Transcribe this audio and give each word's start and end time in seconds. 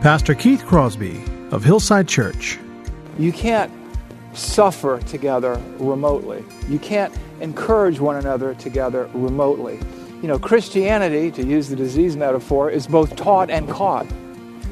Pastor 0.00 0.32
Keith 0.32 0.64
Crosby 0.64 1.20
of 1.50 1.64
Hillside 1.64 2.06
Church. 2.06 2.56
You 3.18 3.32
can't 3.32 3.72
suffer 4.32 5.00
together 5.00 5.60
remotely. 5.80 6.44
You 6.68 6.78
can't 6.78 7.12
encourage 7.40 7.98
one 7.98 8.14
another 8.14 8.54
together 8.54 9.10
remotely. 9.12 9.80
You 10.22 10.28
know, 10.28 10.38
Christianity, 10.38 11.32
to 11.32 11.44
use 11.44 11.68
the 11.68 11.74
disease 11.74 12.14
metaphor, 12.14 12.70
is 12.70 12.86
both 12.86 13.16
taught 13.16 13.50
and 13.50 13.68
caught. 13.68 14.06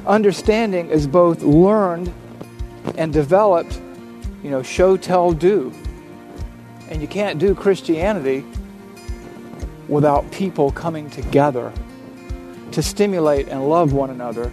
Understanding 0.06 0.88
is 0.90 1.08
both 1.08 1.42
learned 1.42 2.14
and 2.96 3.12
developed, 3.12 3.80
you 4.44 4.50
know, 4.50 4.62
show, 4.62 4.96
tell, 4.96 5.32
do. 5.32 5.72
And 6.88 7.02
you 7.02 7.08
can't 7.08 7.40
do 7.40 7.52
Christianity 7.52 8.44
without 9.88 10.30
people 10.30 10.70
coming 10.70 11.10
together 11.10 11.72
to 12.70 12.80
stimulate 12.80 13.48
and 13.48 13.68
love 13.68 13.92
one 13.92 14.10
another 14.10 14.52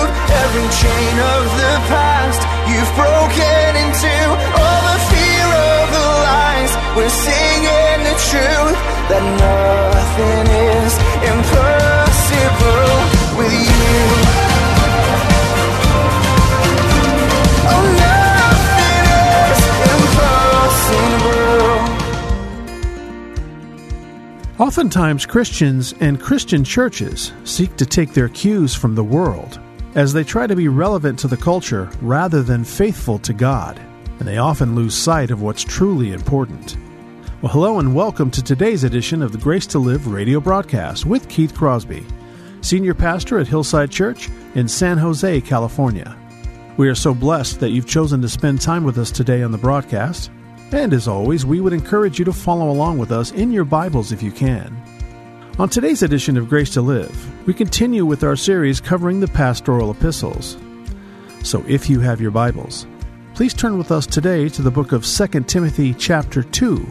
every 0.31 0.67
chain 0.81 1.15
of 1.35 1.43
the 1.59 1.73
past 1.91 2.41
you've 2.69 2.93
broken 2.95 3.71
into. 3.83 4.15
All 4.59 4.81
the 4.91 4.99
fear 5.11 5.47
of 5.75 5.85
the 5.95 6.07
lies, 6.27 6.71
we're 6.95 7.15
singing 7.27 7.97
the 8.07 8.15
truth 8.29 8.79
that 9.11 9.23
nothing 9.43 10.45
is 10.75 10.93
impossible 11.31 12.95
with 13.37 13.53
you. 13.53 13.99
Oh. 17.73 18.11
Oftentimes, 24.59 25.25
Christians 25.25 25.95
and 26.01 26.21
Christian 26.21 26.63
churches 26.63 27.33
seek 27.45 27.75
to 27.77 27.85
take 27.85 28.13
their 28.13 28.29
cues 28.29 28.75
from 28.75 28.93
the 28.93 29.03
world 29.03 29.59
as 29.95 30.13
they 30.13 30.23
try 30.23 30.47
to 30.47 30.55
be 30.55 30.69
relevant 30.69 31.19
to 31.19 31.27
the 31.27 31.35
culture 31.35 31.89
rather 32.01 32.41
than 32.41 32.63
faithful 32.63 33.19
to 33.19 33.33
God, 33.33 33.79
and 34.19 34.27
they 34.27 34.37
often 34.37 34.73
lose 34.73 34.95
sight 34.95 35.31
of 35.31 35.41
what's 35.41 35.63
truly 35.63 36.13
important. 36.13 36.77
Well, 37.41 37.51
hello 37.51 37.79
and 37.79 37.93
welcome 37.93 38.31
to 38.31 38.41
today's 38.41 38.85
edition 38.85 39.21
of 39.21 39.33
the 39.33 39.37
Grace 39.37 39.65
to 39.67 39.79
Live 39.79 40.07
radio 40.07 40.39
broadcast 40.39 41.05
with 41.05 41.27
Keith 41.27 41.53
Crosby, 41.53 42.05
Senior 42.61 42.93
Pastor 42.93 43.39
at 43.39 43.47
Hillside 43.47 43.91
Church 43.91 44.29
in 44.55 44.67
San 44.67 44.97
Jose, 44.97 45.41
California. 45.41 46.15
We 46.77 46.87
are 46.87 46.95
so 46.95 47.13
blessed 47.13 47.59
that 47.59 47.71
you've 47.71 47.87
chosen 47.87 48.21
to 48.21 48.29
spend 48.29 48.61
time 48.61 48.85
with 48.85 48.97
us 48.97 49.11
today 49.11 49.43
on 49.43 49.51
the 49.51 49.57
broadcast. 49.57 50.31
And 50.71 50.93
as 50.93 51.09
always, 51.09 51.45
we 51.45 51.59
would 51.59 51.73
encourage 51.73 52.17
you 52.17 52.23
to 52.25 52.31
follow 52.31 52.69
along 52.69 52.97
with 52.97 53.11
us 53.11 53.31
in 53.31 53.51
your 53.51 53.65
Bibles 53.65 54.13
if 54.13 54.23
you 54.23 54.31
can. 54.31 54.81
On 55.61 55.69
today's 55.69 56.01
edition 56.01 56.37
of 56.37 56.49
Grace 56.49 56.71
to 56.71 56.81
Live, 56.81 57.45
we 57.45 57.53
continue 57.53 58.03
with 58.03 58.23
our 58.23 58.35
series 58.35 58.81
covering 58.81 59.19
the 59.19 59.27
pastoral 59.27 59.91
epistles. 59.91 60.57
So 61.43 61.63
if 61.67 61.87
you 61.87 61.99
have 61.99 62.19
your 62.19 62.31
Bibles, 62.31 62.87
please 63.35 63.53
turn 63.53 63.77
with 63.77 63.91
us 63.91 64.07
today 64.07 64.49
to 64.49 64.63
the 64.63 64.71
book 64.71 64.91
of 64.91 65.05
2 65.05 65.27
Timothy 65.43 65.93
chapter 65.93 66.41
2 66.41 66.83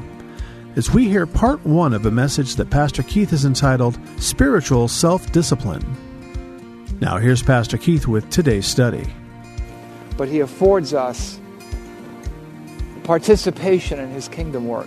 as 0.77 0.89
we 0.89 1.09
hear 1.09 1.27
part 1.27 1.67
1 1.67 1.93
of 1.93 2.07
a 2.07 2.13
message 2.13 2.55
that 2.55 2.71
Pastor 2.71 3.03
Keith 3.03 3.31
has 3.31 3.45
entitled 3.45 3.99
Spiritual 4.19 4.87
Self-Discipline. 4.87 5.85
Now 7.01 7.19
here's 7.19 7.43
Pastor 7.43 7.77
Keith 7.77 8.07
with 8.07 8.31
today's 8.31 8.67
study. 8.67 9.13
But 10.17 10.29
he 10.29 10.39
affords 10.39 10.95
us 10.95 11.41
participation 13.03 13.99
in 13.99 14.11
his 14.11 14.29
kingdom 14.29 14.69
work. 14.69 14.87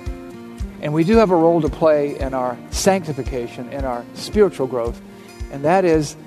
And 0.83 0.93
we 0.93 1.05
do 1.05 1.15
have 1.15 1.31
a 1.31 1.35
role 1.35 1.61
to 1.61 1.69
play 1.69 2.19
in 2.19 2.33
our 2.33 2.57
sanctification, 2.69 3.71
in 3.71 3.85
our 3.85 4.03
spiritual 4.15 4.67
growth, 4.67 5.01
and 5.49 5.63
that 5.63 5.85
is 5.85 6.17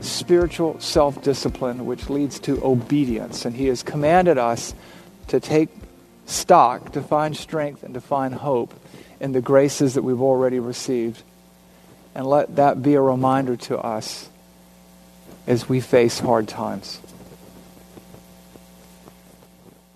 spiritual 0.00 0.80
self 0.80 1.22
discipline, 1.22 1.86
which 1.86 2.10
leads 2.10 2.40
to 2.40 2.60
obedience. 2.64 3.44
And 3.44 3.54
He 3.54 3.66
has 3.66 3.84
commanded 3.84 4.38
us 4.38 4.74
to 5.28 5.38
take 5.38 5.68
stock, 6.26 6.94
to 6.94 7.00
find 7.00 7.36
strength, 7.36 7.84
and 7.84 7.94
to 7.94 8.00
find 8.00 8.34
hope 8.34 8.74
in 9.20 9.30
the 9.30 9.40
graces 9.40 9.94
that 9.94 10.02
we've 10.02 10.20
already 10.20 10.58
received. 10.58 11.22
And 12.12 12.26
let 12.26 12.56
that 12.56 12.82
be 12.82 12.94
a 12.94 13.00
reminder 13.00 13.54
to 13.56 13.78
us 13.78 14.28
as 15.46 15.68
we 15.68 15.80
face 15.80 16.18
hard 16.18 16.48
times. 16.48 17.00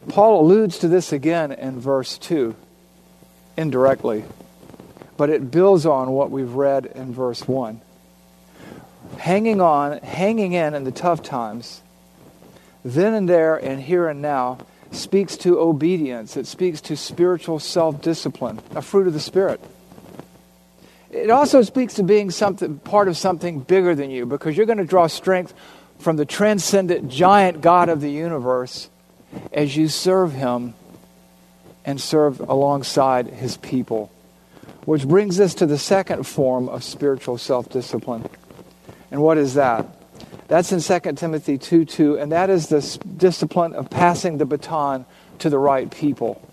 Paul 0.06 0.42
alludes 0.42 0.78
to 0.78 0.86
this 0.86 1.12
again 1.12 1.50
in 1.50 1.80
verse 1.80 2.18
2 2.18 2.54
indirectly, 3.56 4.24
but 5.16 5.30
it 5.30 5.50
builds 5.50 5.86
on 5.86 6.10
what 6.10 6.30
we've 6.30 6.52
read 6.52 6.86
in 6.86 7.12
verse 7.12 7.46
1. 7.46 7.80
Hanging 9.18 9.60
on, 9.60 9.98
hanging 9.98 10.52
in 10.52 10.74
in 10.74 10.84
the 10.84 10.92
tough 10.92 11.22
times, 11.22 11.82
then 12.84 13.14
and 13.14 13.28
there 13.28 13.56
and 13.56 13.80
here 13.80 14.08
and 14.08 14.20
now, 14.20 14.58
speaks 14.90 15.36
to 15.38 15.58
obedience. 15.58 16.36
It 16.36 16.46
speaks 16.46 16.80
to 16.82 16.96
spiritual 16.96 17.58
self 17.58 18.00
discipline, 18.00 18.60
a 18.74 18.82
fruit 18.82 19.06
of 19.06 19.12
the 19.12 19.20
Spirit. 19.20 19.60
It 21.10 21.30
also 21.30 21.62
speaks 21.62 21.94
to 21.94 22.02
being 22.02 22.30
something, 22.30 22.78
part 22.80 23.06
of 23.06 23.16
something 23.16 23.60
bigger 23.60 23.94
than 23.94 24.10
you 24.10 24.26
because 24.26 24.56
you're 24.56 24.66
going 24.66 24.78
to 24.78 24.84
draw 24.84 25.06
strength 25.06 25.54
from 26.00 26.16
the 26.16 26.24
transcendent 26.24 27.08
giant 27.08 27.60
God 27.60 27.88
of 27.88 28.00
the 28.00 28.10
universe 28.10 28.90
as 29.52 29.76
you 29.76 29.88
serve 29.88 30.32
Him 30.32 30.74
and 31.84 32.00
serve 32.00 32.40
alongside 32.40 33.26
his 33.26 33.56
people. 33.56 34.10
Which 34.84 35.06
brings 35.06 35.40
us 35.40 35.54
to 35.54 35.66
the 35.66 35.78
second 35.78 36.24
form 36.24 36.68
of 36.68 36.84
spiritual 36.84 37.38
self 37.38 37.68
discipline. 37.68 38.28
And 39.10 39.22
what 39.22 39.38
is 39.38 39.54
that? 39.54 39.86
That's 40.48 40.72
in 40.72 40.80
2 40.80 41.12
Timothy 41.12 41.56
2 41.56 41.84
2, 41.84 42.18
and 42.18 42.32
that 42.32 42.50
is 42.50 42.68
the 42.68 42.98
discipline 43.16 43.74
of 43.74 43.88
passing 43.88 44.38
the 44.38 44.44
baton 44.44 45.06
to 45.38 45.48
the 45.48 45.58
right 45.58 45.90
people. 45.90 46.46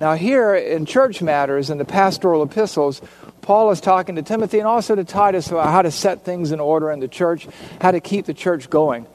Now, 0.00 0.14
here 0.14 0.54
in 0.54 0.86
church 0.86 1.22
matters, 1.22 1.70
in 1.70 1.78
the 1.78 1.84
pastoral 1.84 2.42
epistles, 2.42 3.00
Paul 3.42 3.70
is 3.70 3.80
talking 3.80 4.16
to 4.16 4.22
Timothy 4.22 4.58
and 4.58 4.68
also 4.68 4.94
to 4.94 5.04
Titus 5.04 5.48
about 5.48 5.68
how 5.68 5.82
to 5.82 5.90
set 5.90 6.24
things 6.24 6.52
in 6.52 6.60
order 6.60 6.90
in 6.90 7.00
the 7.00 7.08
church, 7.08 7.48
how 7.80 7.90
to 7.90 8.00
keep 8.00 8.26
the 8.26 8.34
church 8.34 8.70
going. 8.70 9.06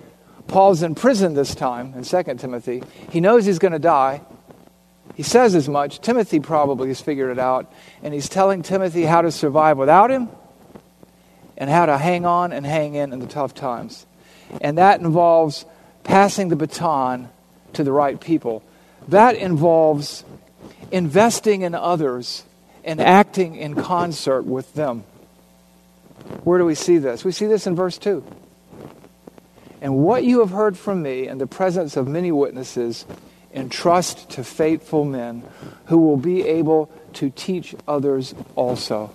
Paul's 0.47 0.83
in 0.83 0.95
prison 0.95 1.35
this 1.35 1.55
time 1.55 1.93
in 1.93 2.03
2 2.03 2.35
Timothy. 2.35 2.83
He 3.11 3.21
knows 3.21 3.45
he's 3.45 3.59
going 3.59 3.71
to 3.71 3.79
die. 3.79 4.21
He 5.15 5.23
says 5.23 5.53
as 5.55 5.69
much. 5.69 5.99
Timothy 5.99 6.39
probably 6.39 6.87
has 6.87 7.01
figured 7.01 7.31
it 7.31 7.39
out. 7.39 7.71
And 8.01 8.13
he's 8.13 8.29
telling 8.29 8.63
Timothy 8.63 9.03
how 9.03 9.21
to 9.21 9.31
survive 9.31 9.77
without 9.77 10.09
him 10.09 10.29
and 11.57 11.69
how 11.69 11.85
to 11.85 11.97
hang 11.97 12.25
on 12.25 12.51
and 12.51 12.65
hang 12.65 12.95
in 12.95 13.13
in 13.13 13.19
the 13.19 13.27
tough 13.27 13.53
times. 13.53 14.05
And 14.61 14.77
that 14.77 14.99
involves 14.99 15.65
passing 16.03 16.49
the 16.49 16.55
baton 16.55 17.29
to 17.73 17.83
the 17.83 17.91
right 17.91 18.19
people. 18.19 18.63
That 19.09 19.35
involves 19.35 20.23
investing 20.91 21.61
in 21.61 21.75
others 21.75 22.43
and 22.83 22.99
acting 22.99 23.55
in 23.55 23.75
concert 23.75 24.43
with 24.43 24.73
them. 24.73 25.03
Where 26.43 26.59
do 26.59 26.65
we 26.65 26.75
see 26.75 26.97
this? 26.97 27.23
We 27.23 27.31
see 27.31 27.45
this 27.45 27.67
in 27.67 27.75
verse 27.75 27.97
2. 27.97 28.23
And 29.81 29.97
what 29.97 30.23
you 30.23 30.39
have 30.39 30.51
heard 30.51 30.77
from 30.77 31.01
me 31.01 31.27
in 31.27 31.37
the 31.37 31.47
presence 31.47 31.97
of 31.97 32.07
many 32.07 32.31
witnesses, 32.31 33.05
entrust 33.53 34.31
to 34.31 34.43
faithful 34.43 35.05
men 35.05 35.43
who 35.85 35.97
will 35.97 36.17
be 36.17 36.47
able 36.47 36.91
to 37.13 37.29
teach 37.29 37.75
others 37.87 38.33
also. 38.55 39.13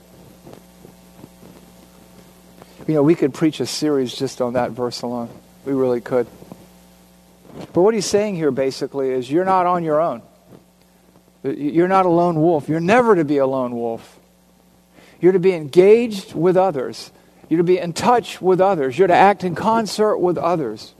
You 2.86 2.94
know, 2.94 3.02
we 3.02 3.14
could 3.14 3.34
preach 3.34 3.60
a 3.60 3.66
series 3.66 4.14
just 4.14 4.40
on 4.40 4.54
that 4.54 4.70
verse 4.70 5.02
alone. 5.02 5.28
We 5.64 5.72
really 5.72 6.00
could. 6.00 6.26
But 7.72 7.82
what 7.82 7.94
he's 7.94 8.06
saying 8.06 8.36
here 8.36 8.50
basically 8.50 9.10
is 9.10 9.30
you're 9.30 9.44
not 9.44 9.66
on 9.66 9.84
your 9.84 10.00
own. 10.00 10.22
You're 11.42 11.88
not 11.88 12.06
a 12.06 12.08
lone 12.08 12.40
wolf. 12.40 12.68
You're 12.68 12.80
never 12.80 13.14
to 13.16 13.24
be 13.24 13.38
a 13.38 13.46
lone 13.46 13.74
wolf. 13.74 14.18
You're 15.20 15.32
to 15.32 15.38
be 15.38 15.52
engaged 15.52 16.34
with 16.34 16.56
others. 16.56 17.10
You're 17.48 17.58
to 17.58 17.64
be 17.64 17.78
in 17.78 17.92
touch 17.92 18.40
with 18.40 18.60
others. 18.60 18.98
You're 18.98 19.08
to 19.08 19.14
act 19.14 19.44
in 19.44 19.54
concert 19.54 20.18
with 20.18 20.38
others. 20.38 20.94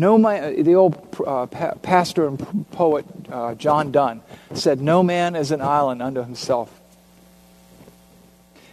No 0.00 0.16
man, 0.16 0.62
the 0.62 0.76
old 0.76 0.94
uh, 1.26 1.44
pa- 1.44 1.74
pastor 1.74 2.26
and 2.26 2.66
poet 2.70 3.04
uh, 3.30 3.54
John 3.54 3.92
Donne 3.92 4.22
said, 4.54 4.80
No 4.80 5.02
man 5.02 5.36
is 5.36 5.50
an 5.50 5.60
island 5.60 6.00
unto 6.00 6.22
himself. 6.22 6.80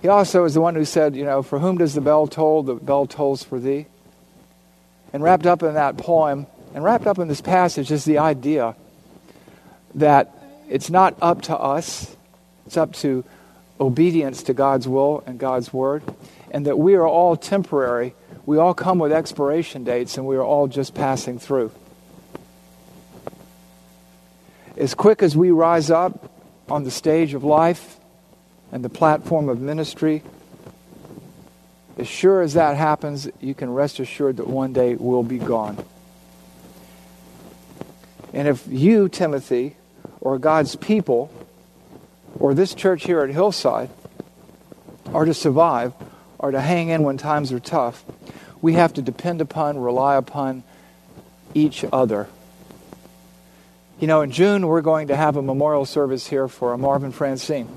He 0.02 0.08
also 0.08 0.46
is 0.46 0.54
the 0.54 0.62
one 0.62 0.76
who 0.76 0.86
said, 0.86 1.18
You 1.18 1.26
know, 1.26 1.44
for 1.44 1.60
whom 1.60 1.80
does 1.80 1.94
the 1.94 2.00
bell 2.00 2.28
toll? 2.28 2.64
The 2.64 2.76
bell 2.76 3.08
tolls 3.08 3.44
for 3.44 3.60
thee. 3.60 3.88
And 5.12 5.22
wrapped 5.22 5.46
up 5.46 5.64
in 5.64 5.74
that 5.74 5.98
poem, 5.98 6.48
and 6.74 6.82
wrapped 6.82 7.08
up 7.08 7.20
in 7.20 7.28
this 7.28 7.42
passage, 7.42 7.92
is 7.92 8.06
the 8.06 8.20
idea 8.20 8.78
that 9.96 10.34
it's 10.70 10.90
not 10.90 11.18
up 11.22 11.42
to 11.44 11.58
us, 11.58 12.16
it's 12.66 12.78
up 12.78 12.94
to 12.94 13.26
obedience 13.82 14.44
to 14.44 14.54
God's 14.54 14.88
will 14.88 15.26
and 15.26 15.38
God's 15.38 15.74
word, 15.74 16.04
and 16.52 16.66
that 16.68 16.80
we 16.80 16.96
are 16.96 17.06
all 17.06 17.36
temporary. 17.36 18.16
We 18.48 18.58
all 18.60 18.74
come 18.74 18.98
with 18.98 19.12
expiration 19.12 19.84
dates, 19.84 20.18
and 20.18 20.26
we 20.26 20.38
are 20.38 20.44
all 20.44 20.68
just 20.68 20.96
passing 20.96 21.38
through. 21.38 21.70
As 24.78 24.96
quick 24.96 25.22
as 25.22 25.36
we 25.36 25.52
rise 25.52 25.92
up 25.92 26.32
on 26.70 26.86
the 26.86 26.92
stage 26.92 27.34
of 27.34 27.44
life 27.44 27.98
and 28.72 28.86
the 28.86 28.90
platform 28.90 29.50
of 29.50 29.60
ministry, 29.60 30.24
as 31.98 32.08
sure 32.08 32.42
as 32.42 32.54
that 32.54 32.78
happens, 32.78 33.30
you 33.42 33.54
can 33.54 33.70
rest 33.74 34.00
assured 34.00 34.38
that 34.38 34.48
one 34.48 34.72
day 34.72 34.96
we'll 34.96 35.24
be 35.24 35.40
gone. 35.40 35.84
And 38.32 38.48
if 38.48 38.66
you, 38.70 39.10
Timothy, 39.10 39.76
or 40.22 40.38
God's 40.38 40.78
people, 40.78 41.30
or 42.40 42.54
this 42.54 42.74
church 42.74 43.04
here 43.04 43.20
at 43.20 43.30
Hillside, 43.30 43.90
are 45.08 45.26
to 45.26 45.34
survive, 45.34 45.92
are 46.40 46.52
to 46.52 46.62
hang 46.62 46.88
in 46.88 47.04
when 47.04 47.18
times 47.18 47.52
are 47.52 47.60
tough, 47.60 48.06
we 48.62 48.74
have 48.74 48.94
to 48.94 49.02
depend 49.02 49.42
upon, 49.42 49.78
rely 49.78 50.16
upon 50.16 50.64
each 51.54 51.86
other. 51.92 52.28
You 54.00 54.08
know, 54.08 54.22
in 54.22 54.32
June, 54.32 54.68
we're 54.68 54.82
going 54.82 55.08
to 55.08 55.16
have 55.16 55.38
a 55.38 55.42
memorial 55.42 55.86
service 55.86 56.28
here 56.28 56.48
for 56.48 56.78
Marvin 56.78 57.12
Francine. 57.12 57.68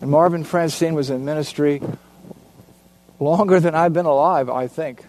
And 0.00 0.10
Marvin 0.10 0.44
Francine 0.44 0.94
was 0.94 1.08
in 1.08 1.24
ministry 1.24 1.80
longer 3.18 3.60
than 3.60 3.74
I've 3.74 3.94
been 3.94 4.06
alive, 4.06 4.50
I 4.50 4.68
think. 4.68 5.04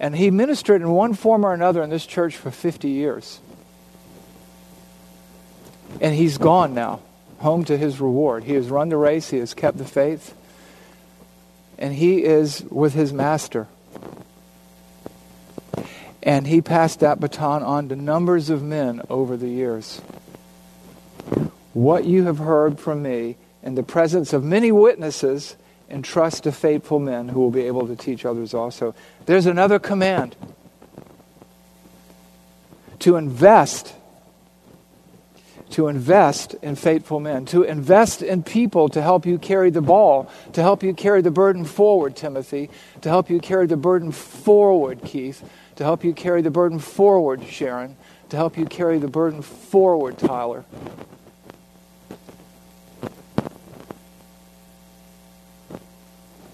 And 0.00 0.16
he 0.16 0.30
ministered 0.30 0.80
in 0.80 0.90
one 0.90 1.14
form 1.14 1.44
or 1.44 1.52
another 1.52 1.82
in 1.82 1.90
this 1.90 2.06
church 2.06 2.36
for 2.36 2.50
50 2.50 2.88
years. 2.88 3.40
And 6.00 6.14
he's 6.14 6.38
gone 6.38 6.74
now, 6.74 7.00
home 7.40 7.64
to 7.66 7.76
his 7.76 8.00
reward. 8.00 8.44
He 8.44 8.54
has 8.54 8.68
run 8.68 8.88
the 8.88 8.96
race, 8.96 9.28
he 9.28 9.38
has 9.38 9.52
kept 9.52 9.76
the 9.76 9.84
faith, 9.84 10.34
and 11.78 11.94
he 11.94 12.24
is 12.24 12.64
with 12.70 12.94
his 12.94 13.12
master. 13.12 13.68
And 16.22 16.46
he 16.46 16.60
passed 16.60 17.00
that 17.00 17.18
baton 17.18 17.62
on 17.62 17.88
to 17.88 17.96
numbers 17.96 18.50
of 18.50 18.62
men 18.62 19.02
over 19.10 19.36
the 19.36 19.48
years. 19.48 20.00
What 21.72 22.04
you 22.04 22.24
have 22.24 22.38
heard 22.38 22.78
from 22.78 23.02
me 23.02 23.36
in 23.62 23.74
the 23.74 23.82
presence 23.82 24.32
of 24.32 24.42
many 24.42 24.72
witnesses, 24.72 25.56
entrust 25.88 26.44
to 26.44 26.52
faithful 26.52 26.98
men 26.98 27.28
who 27.28 27.40
will 27.40 27.50
be 27.50 27.62
able 27.62 27.86
to 27.86 27.94
teach 27.94 28.24
others 28.24 28.54
also. 28.54 28.94
There's 29.26 29.46
another 29.46 29.78
command 29.78 30.34
to 33.00 33.16
invest 33.16 33.94
to 35.72 35.88
invest 35.88 36.54
in 36.62 36.76
faithful 36.76 37.18
men, 37.18 37.44
to 37.46 37.62
invest 37.62 38.22
in 38.22 38.42
people 38.42 38.88
to 38.90 39.02
help 39.02 39.26
you 39.26 39.38
carry 39.38 39.70
the 39.70 39.80
ball, 39.80 40.30
to 40.52 40.62
help 40.62 40.82
you 40.82 40.94
carry 40.94 41.22
the 41.22 41.30
burden 41.30 41.64
forward, 41.64 42.14
Timothy, 42.14 42.70
to 43.00 43.08
help 43.08 43.30
you 43.30 43.40
carry 43.40 43.66
the 43.66 43.76
burden 43.76 44.12
forward, 44.12 45.02
Keith, 45.02 45.42
to 45.76 45.84
help 45.84 46.04
you 46.04 46.12
carry 46.12 46.42
the 46.42 46.50
burden 46.50 46.78
forward, 46.78 47.44
Sharon, 47.46 47.96
to 48.28 48.36
help 48.36 48.56
you 48.58 48.66
carry 48.66 48.98
the 48.98 49.08
burden 49.08 49.42
forward, 49.42 50.18
Tyler. 50.18 50.64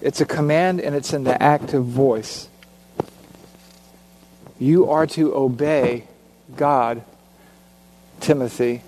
It's 0.01 0.21
a 0.21 0.25
command 0.25 0.79
and 0.79 0.95
it's 0.95 1.11
in 1.11 1.25
the 1.25 1.41
active 1.41 1.83
voice. 1.83 2.47
You 4.57 4.89
are 4.89 5.07
to 5.07 5.35
obey 5.35 6.05
God, 6.55 7.03
Timothy, 8.21 8.81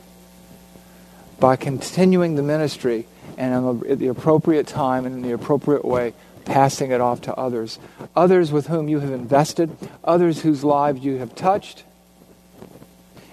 by 1.42 1.58
continuing 1.58 2.36
the 2.36 2.44
ministry 2.44 3.08
and 3.38 3.84
at 3.86 3.98
the 4.00 4.08
appropriate 4.08 4.68
time 4.68 5.06
and 5.06 5.16
in 5.16 5.22
the 5.24 5.32
appropriate 5.32 5.84
way, 5.84 6.14
passing 6.46 6.92
it 6.92 7.02
off 7.02 7.22
to 7.22 7.36
others. 7.36 7.80
Others 8.16 8.52
with 8.52 8.68
whom 8.68 8.88
you 8.88 9.00
have 9.00 9.12
invested, 9.12 9.76
others 10.04 10.44
whose 10.44 10.64
lives 10.64 11.04
you 11.04 11.18
have 11.18 11.34
touched. 11.36 11.84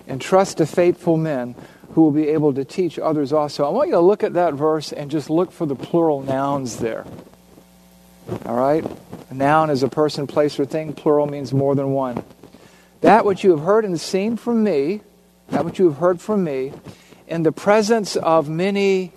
And 0.07 0.21
trust 0.21 0.57
to 0.57 0.67
faithful 0.67 1.19
men 1.19 1.55
who 1.93 2.01
will 2.01 2.11
be 2.11 2.29
able 2.29 2.55
to 2.55 2.65
teach 2.65 2.99
others 2.99 3.33
also. 3.33 3.67
I 3.67 3.69
want 3.69 3.89
you 3.89 3.95
to 3.95 4.01
look 4.01 4.23
at 4.23 4.33
that 4.33 4.55
verse 4.55 4.91
and 4.93 5.11
just 5.11 5.29
look 5.29 5.53
for 5.53 5.67
the 5.67 5.77
plural 5.77 6.23
nouns 6.23 6.79
there. 6.79 7.05
All 8.47 8.57
right? 8.57 8.85
A 9.31 9.35
noun 9.35 9.69
is 9.69 9.83
a 9.83 9.89
person, 9.89 10.27
place, 10.27 10.59
or 10.59 10.65
thing. 10.65 10.95
Plural 10.95 11.27
means 11.27 11.53
more 11.53 11.75
than 11.75 11.93
one. 11.93 12.25
That 13.03 13.27
which 13.27 13.45
you 13.45 13.51
have 13.51 13.61
heard 13.61 13.85
and 13.85 14.01
seen 14.01 14.39
from 14.39 14.65
me, 14.65 15.03
that 15.51 15.67
which 15.67 15.79
you 15.79 15.87
have 15.87 15.99
heard 15.99 16.21
from 16.23 16.45
me, 16.45 16.73
in 17.29 17.43
the 17.43 17.53
presence 17.53 18.17
of 18.17 18.49
many 18.49 19.13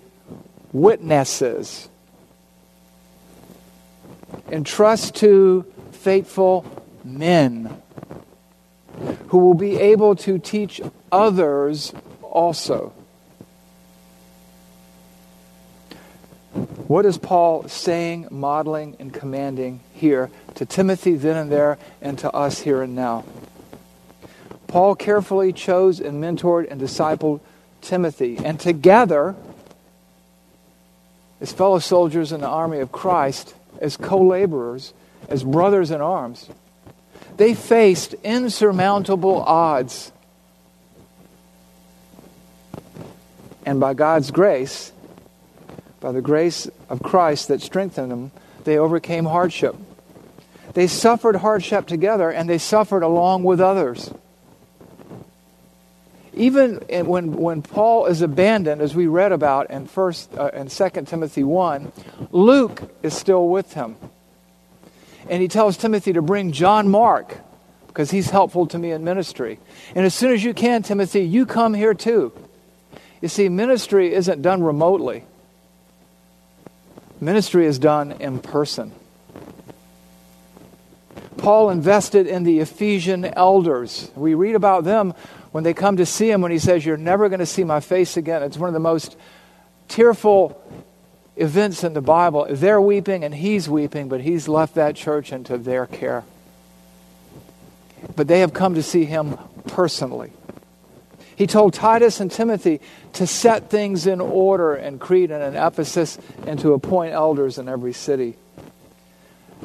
witnesses. 0.72 1.88
Entrust 4.50 5.16
to 5.16 5.64
faithful 5.92 6.64
men 7.04 7.82
who 9.28 9.38
will 9.38 9.54
be 9.54 9.76
able 9.78 10.14
to 10.14 10.38
teach 10.38 10.80
others 11.10 11.92
also. 12.22 12.92
What 16.86 17.06
is 17.06 17.16
Paul 17.16 17.66
saying, 17.68 18.28
modeling, 18.30 18.96
and 18.98 19.14
commanding 19.14 19.80
here 19.94 20.30
to 20.56 20.66
Timothy 20.66 21.14
then 21.14 21.36
and 21.36 21.50
there 21.50 21.78
and 22.02 22.18
to 22.18 22.30
us 22.30 22.60
here 22.60 22.82
and 22.82 22.94
now? 22.94 23.24
Paul 24.66 24.94
carefully 24.94 25.54
chose 25.54 26.00
and 26.00 26.22
mentored 26.22 26.70
and 26.70 26.78
discipled 26.78 27.40
Timothy. 27.82 28.38
And 28.38 28.58
together, 28.58 29.34
as 31.40 31.52
fellow 31.52 31.78
soldiers 31.78 32.32
in 32.32 32.40
the 32.40 32.48
army 32.48 32.78
of 32.78 32.92
Christ, 32.92 33.54
as 33.80 33.96
co 33.96 34.22
laborers, 34.22 34.94
as 35.28 35.44
brothers 35.44 35.90
in 35.90 36.00
arms, 36.00 36.48
they 37.36 37.54
faced 37.54 38.14
insurmountable 38.24 39.42
odds. 39.42 40.12
And 43.66 43.78
by 43.78 43.94
God's 43.94 44.30
grace, 44.30 44.92
by 46.00 46.12
the 46.12 46.20
grace 46.20 46.68
of 46.88 47.02
Christ 47.02 47.48
that 47.48 47.62
strengthened 47.62 48.10
them, 48.10 48.32
they 48.64 48.78
overcame 48.78 49.24
hardship. 49.24 49.76
They 50.74 50.86
suffered 50.86 51.36
hardship 51.36 51.86
together 51.86 52.30
and 52.30 52.48
they 52.48 52.58
suffered 52.58 53.02
along 53.02 53.44
with 53.44 53.60
others 53.60 54.12
even 56.34 56.76
when, 57.06 57.32
when 57.32 57.62
Paul 57.62 58.06
is 58.06 58.22
abandoned, 58.22 58.80
as 58.80 58.94
we 58.94 59.06
read 59.06 59.32
about 59.32 59.70
in 59.70 59.86
First 59.86 60.32
uh, 60.34 60.50
and 60.54 60.72
Second 60.72 61.06
Timothy 61.08 61.44
one, 61.44 61.92
Luke 62.30 62.90
is 63.02 63.14
still 63.14 63.48
with 63.48 63.74
him, 63.74 63.96
and 65.28 65.42
he 65.42 65.48
tells 65.48 65.76
Timothy 65.76 66.14
to 66.14 66.22
bring 66.22 66.52
John 66.52 66.88
Mark 66.88 67.36
because 67.88 68.10
he's 68.10 68.30
helpful 68.30 68.66
to 68.68 68.78
me 68.78 68.90
in 68.90 69.04
ministry. 69.04 69.58
And 69.94 70.06
as 70.06 70.14
soon 70.14 70.32
as 70.32 70.42
you 70.42 70.54
can, 70.54 70.82
Timothy, 70.82 71.20
you 71.20 71.44
come 71.44 71.74
here 71.74 71.92
too. 71.92 72.32
You 73.20 73.28
see, 73.28 73.50
ministry 73.50 74.14
isn't 74.14 74.40
done 74.40 74.62
remotely. 74.62 75.24
Ministry 77.20 77.66
is 77.66 77.78
done 77.78 78.12
in 78.12 78.40
person. 78.40 78.92
Paul 81.36 81.70
invested 81.70 82.26
in 82.26 82.44
the 82.44 82.60
Ephesian 82.60 83.24
elders. 83.24 84.10
We 84.16 84.34
read 84.34 84.54
about 84.54 84.84
them 84.84 85.14
when 85.52 85.64
they 85.64 85.74
come 85.74 85.98
to 85.98 86.06
see 86.06 86.30
him, 86.30 86.40
when 86.40 86.50
he 86.50 86.58
says, 86.58 86.84
You're 86.84 86.96
never 86.96 87.28
going 87.28 87.40
to 87.40 87.46
see 87.46 87.64
my 87.64 87.80
face 87.80 88.16
again, 88.16 88.42
it's 88.42 88.58
one 88.58 88.68
of 88.68 88.74
the 88.74 88.80
most 88.80 89.16
tearful 89.88 90.60
events 91.36 91.84
in 91.84 91.92
the 91.92 92.00
Bible. 92.00 92.46
They're 92.50 92.80
weeping 92.80 93.24
and 93.24 93.34
he's 93.34 93.68
weeping, 93.68 94.08
but 94.08 94.20
he's 94.20 94.48
left 94.48 94.74
that 94.74 94.96
church 94.96 95.32
into 95.32 95.58
their 95.58 95.86
care. 95.86 96.24
But 98.16 98.28
they 98.28 98.40
have 98.40 98.52
come 98.52 98.74
to 98.74 98.82
see 98.82 99.04
him 99.04 99.38
personally. 99.68 100.32
He 101.36 101.46
told 101.46 101.72
Titus 101.72 102.20
and 102.20 102.30
Timothy 102.30 102.80
to 103.14 103.26
set 103.26 103.70
things 103.70 104.06
in 104.06 104.20
order 104.20 104.74
in 104.74 104.98
Crete 104.98 105.30
and 105.30 105.42
in 105.42 105.56
Ephesus 105.56 106.18
and 106.46 106.58
to 106.60 106.72
appoint 106.72 107.14
elders 107.14 107.58
in 107.58 107.68
every 107.68 107.92
city. 107.92 108.36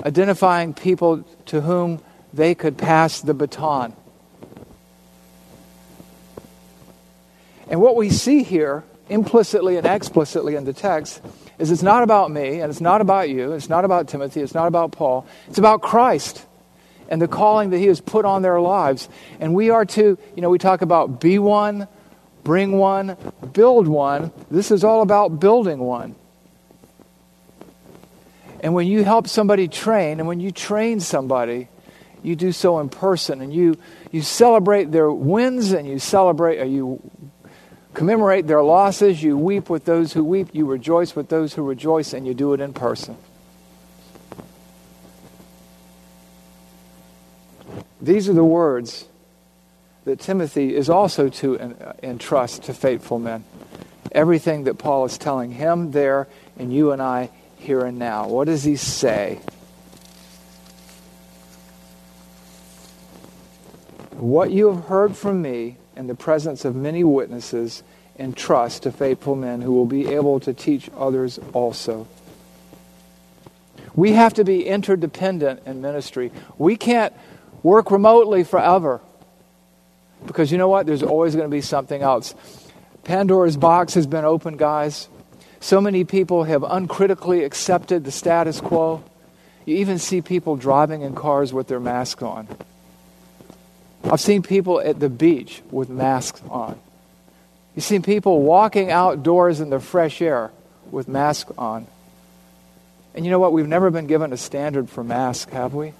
identifying 0.06 0.74
people 0.74 1.24
to 1.48 1.62
whom 1.62 2.01
they 2.34 2.53
could 2.56 2.77
pass 2.77 3.22
the 3.22 3.34
baton. 3.34 3.94
And 7.69 7.81
what 7.81 7.95
we 7.95 8.09
see 8.09 8.43
here, 8.43 8.83
implicitly 9.09 9.77
and 9.77 9.86
explicitly 9.86 10.55
in 10.55 10.65
the 10.65 10.74
text, 10.74 11.21
is 11.59 11.71
it's 11.71 11.83
not 11.83 12.03
about 12.03 12.31
me, 12.31 12.62
and 12.62 12.69
it's 12.69 12.81
not 12.81 13.01
about 13.01 13.29
you, 13.29 13.53
it's 13.53 13.69
not 13.69 13.86
about 13.86 14.07
Timothy, 14.07 14.41
it's 14.41 14.53
not 14.53 14.67
about 14.67 14.91
Paul, 14.91 15.25
it's 15.47 15.57
about 15.57 15.81
Christ 15.81 16.45
and 17.09 17.21
the 17.21 17.27
calling 17.27 17.69
that 17.71 17.77
he 17.77 17.86
has 17.88 18.01
put 18.01 18.25
on 18.25 18.41
their 18.41 18.59
lives. 18.59 19.09
And 19.39 19.53
we 19.53 19.69
are 19.69 19.86
to, 19.86 20.17
you 20.36 20.41
know, 20.41 20.50
we 20.50 20.57
talk 20.57 20.81
about 20.81 21.19
be 21.19 21.39
one, 21.39 21.88
bring 22.43 22.74
one, 22.74 23.17
build 23.53 23.88
one. 23.88 24.31
This 24.51 24.71
is 24.71 24.83
all 24.83 25.01
about 25.01 25.39
building 25.39 25.79
one. 25.79 26.15
And 28.59 28.74
when 28.74 28.88
you 28.88 29.03
help 29.03 29.27
somebody 29.27 29.67
train, 29.67 30.19
and 30.19 30.27
when 30.27 30.39
you 30.39 30.51
train 30.51 31.00
somebody, 31.00 31.69
you 32.24 32.36
do 32.36 32.51
so 32.51 32.79
in 32.79 32.89
person, 32.89 33.41
and 33.41 33.53
you, 33.53 33.77
you 34.12 34.21
celebrate 34.21 34.91
their 34.91 35.12
wins, 35.12 35.71
and 35.71 35.88
you 35.88 36.00
celebrate, 36.00 36.59
or 36.59 36.65
you 36.65 37.00
commemorate 37.97 38.45
their 38.45 38.61
losses, 38.61 39.23
you 39.23 39.35
weep 39.35 39.71
with 39.71 39.85
those 39.85 40.13
who 40.13 40.23
weep, 40.23 40.49
you 40.53 40.67
rejoice 40.67 41.15
with 41.15 41.29
those 41.29 41.55
who 41.55 41.63
rejoice, 41.63 42.13
and 42.13 42.27
you 42.27 42.33
do 42.35 42.53
it 42.53 42.61
in 42.61 42.71
person. 42.71 43.17
These 47.99 48.29
are 48.29 48.33
the 48.33 48.43
words 48.43 49.05
that 50.05 50.19
Timothy 50.19 50.75
is 50.75 50.91
also 50.91 51.29
to 51.29 51.75
entrust 52.03 52.63
to 52.65 52.73
faithful 52.75 53.17
men. 53.17 53.43
Everything 54.11 54.65
that 54.65 54.77
Paul 54.77 55.05
is 55.05 55.17
telling 55.17 55.51
him 55.51 55.89
there, 55.89 56.27
and 56.55 56.71
you 56.71 56.91
and 56.91 57.01
I 57.01 57.31
here 57.57 57.83
and 57.83 57.97
now. 57.97 58.27
What 58.27 58.45
does 58.45 58.63
he 58.63 58.75
say? 58.75 59.39
What 64.11 64.51
you 64.51 64.71
have 64.71 64.85
heard 64.85 65.17
from 65.17 65.41
me 65.41 65.77
in 65.97 66.07
the 66.07 66.15
presence 66.15 66.63
of 66.63 66.75
many 66.75 67.03
witnesses, 67.03 67.83
and 68.17 68.35
trust 68.35 68.83
to 68.83 68.91
faithful 68.91 69.35
men 69.35 69.61
who 69.61 69.73
will 69.73 69.85
be 69.85 70.07
able 70.07 70.39
to 70.39 70.53
teach 70.53 70.89
others 70.97 71.39
also. 71.53 72.07
We 73.95 74.13
have 74.13 74.33
to 74.35 74.43
be 74.43 74.65
interdependent 74.65 75.63
in 75.65 75.81
ministry. 75.81 76.31
We 76.57 76.75
can't 76.75 77.13
work 77.63 77.91
remotely 77.91 78.43
forever 78.43 79.01
because 80.25 80.51
you 80.51 80.57
know 80.57 80.67
what? 80.67 80.85
There's 80.85 81.03
always 81.03 81.35
going 81.35 81.47
to 81.47 81.55
be 81.55 81.61
something 81.61 82.01
else. 82.01 82.33
Pandora's 83.03 83.57
box 83.57 83.93
has 83.93 84.07
been 84.07 84.25
opened, 84.25 84.59
guys. 84.59 85.09
So 85.59 85.79
many 85.81 86.03
people 86.03 86.43
have 86.43 86.63
uncritically 86.63 87.43
accepted 87.43 88.03
the 88.03 88.11
status 88.11 88.61
quo. 88.61 89.03
You 89.65 89.77
even 89.77 89.99
see 89.99 90.21
people 90.21 90.55
driving 90.55 91.01
in 91.01 91.13
cars 91.13 91.53
with 91.53 91.67
their 91.67 91.79
masks 91.79 92.21
on. 92.21 92.47
I've 94.03 94.21
seen 94.21 94.41
people 94.41 94.79
at 94.79 94.99
the 94.99 95.09
beach 95.09 95.61
with 95.71 95.89
masks 95.89 96.41
on. 96.49 96.79
You've 97.75 97.85
seen 97.85 98.01
people 98.01 98.41
walking 98.41 98.91
outdoors 98.91 99.59
in 99.59 99.69
the 99.69 99.79
fresh 99.79 100.21
air 100.21 100.51
with 100.91 101.07
masks 101.07 101.51
on. 101.57 101.87
And 103.13 103.25
you 103.25 103.31
know 103.31 103.39
what? 103.39 103.51
We've 103.53 103.67
never 103.67 103.89
been 103.89 104.07
given 104.07 104.31
a 104.33 104.37
standard 104.37 104.89
for 104.89 105.03
masks, 105.03 105.51
have 105.51 105.73
we? 105.73 105.93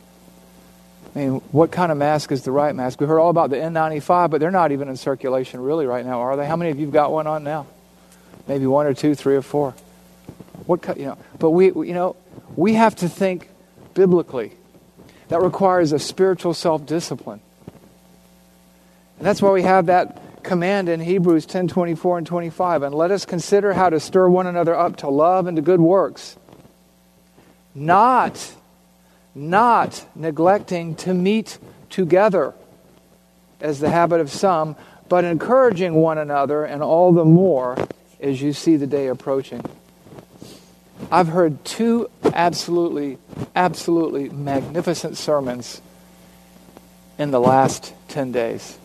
I 1.15 1.19
mean, 1.19 1.31
what 1.51 1.71
kind 1.71 1.91
of 1.91 1.97
mask 1.97 2.31
is 2.31 2.43
the 2.43 2.51
right 2.51 2.73
mask? 2.75 3.01
We 3.01 3.07
heard 3.07 3.19
all 3.19 3.29
about 3.29 3.49
the 3.49 3.55
N95, 3.57 4.29
but 4.29 4.39
they're 4.39 4.51
not 4.51 4.71
even 4.71 4.87
in 4.87 4.97
circulation 4.97 5.59
really 5.59 5.85
right 5.85 6.05
now, 6.05 6.21
are 6.21 6.37
they? 6.37 6.45
How 6.45 6.55
many 6.55 6.71
of 6.71 6.79
you've 6.79 6.91
got 6.91 7.11
one 7.11 7.27
on 7.27 7.43
now? 7.43 7.65
maybe 8.47 8.65
one 8.65 8.85
or 8.85 8.93
two, 8.93 9.15
three 9.15 9.35
or 9.35 9.41
four. 9.41 9.71
What 10.65 10.97
you 10.97 11.05
know? 11.05 11.17
But 11.39 11.51
we, 11.51 11.67
you 11.67 11.93
know, 11.93 12.15
we 12.55 12.73
have 12.73 12.95
to 12.97 13.09
think 13.09 13.49
biblically. 13.93 14.53
That 15.29 15.41
requires 15.41 15.91
a 15.91 15.99
spiritual 15.99 16.53
self-discipline. 16.53 17.41
And 19.17 19.25
that's 19.25 19.41
why 19.41 19.51
we 19.51 19.63
have 19.63 19.88
that 19.88 20.43
command 20.43 20.89
in 20.89 21.00
Hebrews 21.00 21.45
10 21.45 21.67
24 21.67 22.19
and 22.19 22.27
25. 22.27 22.83
And 22.83 22.95
let 22.95 23.12
us 23.12 23.25
consider 23.25 23.74
how 23.74 23.89
to 23.89 24.00
stir 24.00 24.29
one 24.29 24.47
another 24.47 24.75
up 24.75 24.97
to 24.97 25.09
love 25.09 25.47
and 25.47 25.55
to 25.57 25.62
good 25.62 25.79
works. 25.79 26.38
Not, 27.75 28.55
not 29.36 30.05
neglecting 30.15 30.95
to 30.95 31.13
meet 31.13 31.57
together, 31.89 32.53
as 33.59 33.79
the 33.79 33.89
habit 33.89 34.21
of 34.21 34.31
some, 34.31 34.75
but 35.09 35.24
encouraging 35.24 35.93
one 35.93 36.17
another, 36.17 36.63
and 36.63 36.83
all 36.83 37.12
the 37.12 37.25
more 37.25 37.77
as 38.19 38.41
you 38.41 38.53
see 38.53 38.75
the 38.75 38.88
day 38.88 39.07
approaching. 39.07 39.63
I've 41.12 41.27
heard 41.27 41.63
two 41.63 42.09
absolutely, 42.25 43.17
absolutely 43.55 44.29
magnificent 44.29 45.17
sermons 45.17 45.81
in 47.17 47.31
the 47.31 47.39
last 47.39 47.93
10 48.09 48.31
days. 48.31 48.77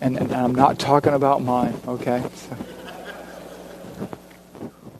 And, 0.00 0.16
and 0.16 0.32
I'm 0.32 0.54
not 0.54 0.78
talking 0.78 1.12
about 1.12 1.42
mine, 1.42 1.78
okay? 1.86 2.22
So. 2.34 2.56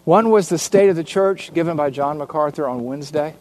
One 0.05 0.31
was 0.31 0.49
the 0.49 0.59
State 0.59 0.89
of 0.89 0.97
the 0.97 1.05
Church 1.05 1.53
given 1.53 1.77
by 1.77 1.91
John 1.91 2.19
MacArthur 2.19 2.67
on 2.67 2.85
Wednesday. 2.85 3.35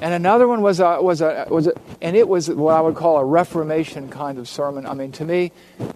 And 0.00 0.14
another 0.14 0.48
one 0.48 0.62
was 0.62 0.80
a, 0.80 1.00
was 1.00 1.20
a, 1.20 1.46
was 1.50 1.66
a, 1.66 1.72
and 2.00 2.16
it 2.16 2.28
was 2.28 2.48
what 2.50 2.74
I 2.74 2.80
would 2.80 2.96
call 2.96 3.18
a 3.18 3.24
Reformation 3.24 4.08
kind 4.08 4.38
of 4.38 4.48
sermon. 4.48 4.86
I 4.86 4.94
mean, 4.94 5.12
to 5.12 5.24
me, 5.24 5.52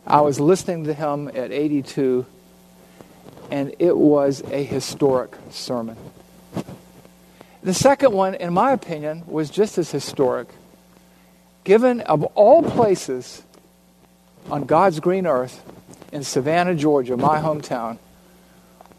I 0.07 0.21
was 0.21 0.41
listening 0.41 0.85
to 0.85 0.95
him 0.95 1.29
at 1.29 1.53
82 1.53 2.27
and 3.51 3.75
it 3.79 3.97
was 3.97 4.43
a 4.51 4.63
historic 4.63 5.35
sermon. 5.51 5.97
The 7.63 7.75
second 7.75 8.13
one, 8.13 8.35
in 8.35 8.53
my 8.53 8.73
opinion, 8.73 9.25
was 9.27 9.51
just 9.51 9.77
as 9.77 9.91
historic. 9.91 10.49
Given, 11.65 12.01
of 12.03 12.25
all 12.25 12.63
places 12.63 13.43
on 14.49 14.65
God's 14.65 15.01
green 15.01 15.27
earth, 15.27 15.63
in 16.13 16.25
Savannah, 16.25 16.75
Georgia, 16.75 17.17
my 17.17 17.41
hometown, 17.41 17.99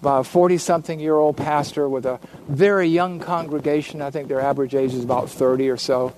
by 0.02 0.20
a 0.20 0.24
40 0.24 0.58
something 0.58 1.00
year 1.00 1.16
old 1.16 1.38
pastor 1.38 1.88
with 1.88 2.06
a 2.06 2.20
very 2.48 2.88
young 2.88 3.20
congregation. 3.20 4.02
I 4.02 4.10
think 4.12 4.28
their 4.28 4.42
average 4.42 4.74
age 4.74 4.94
is 4.94 5.04
about 5.04 5.30
30 5.30 5.70
or 5.70 5.78
so. 5.78 6.14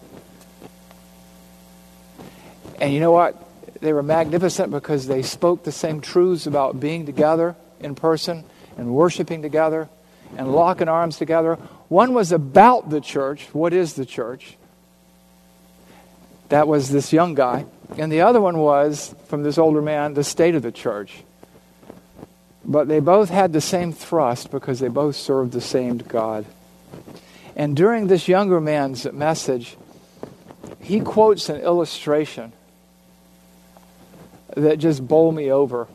And 2.79 2.93
you 2.93 2.99
know 2.99 3.11
what? 3.11 3.39
They 3.81 3.93
were 3.93 4.03
magnificent 4.03 4.71
because 4.71 5.07
they 5.07 5.21
spoke 5.21 5.63
the 5.63 5.71
same 5.71 5.99
truths 6.01 6.47
about 6.47 6.79
being 6.79 7.05
together 7.05 7.55
in 7.79 7.95
person 7.95 8.45
and 8.77 8.93
worshiping 8.93 9.41
together 9.41 9.89
and 10.37 10.53
locking 10.53 10.87
arms 10.87 11.17
together. 11.17 11.55
One 11.89 12.13
was 12.13 12.31
about 12.31 12.89
the 12.89 13.01
church. 13.01 13.47
What 13.53 13.73
is 13.73 13.93
the 13.93 14.05
church? 14.05 14.57
That 16.49 16.67
was 16.67 16.89
this 16.89 17.11
young 17.11 17.35
guy. 17.35 17.65
And 17.97 18.11
the 18.11 18.21
other 18.21 18.41
one 18.41 18.57
was, 18.57 19.13
from 19.27 19.43
this 19.43 19.57
older 19.57 19.81
man, 19.81 20.13
the 20.13 20.23
state 20.23 20.55
of 20.55 20.61
the 20.61 20.71
church. 20.71 21.23
But 22.65 22.87
they 22.87 22.99
both 22.99 23.29
had 23.29 23.53
the 23.53 23.61
same 23.61 23.91
thrust 23.91 24.51
because 24.51 24.79
they 24.79 24.87
both 24.87 25.15
served 25.15 25.51
the 25.51 25.61
same 25.61 25.97
God. 25.97 26.45
And 27.55 27.75
during 27.75 28.07
this 28.07 28.27
younger 28.27 28.59
man's 28.59 29.11
message, 29.11 29.77
he 30.79 31.01
quotes 31.01 31.49
an 31.49 31.57
illustration 31.57 32.53
that 34.55 34.79
just 34.79 35.05
bowled 35.05 35.35
me 35.35 35.51
over 35.51 35.87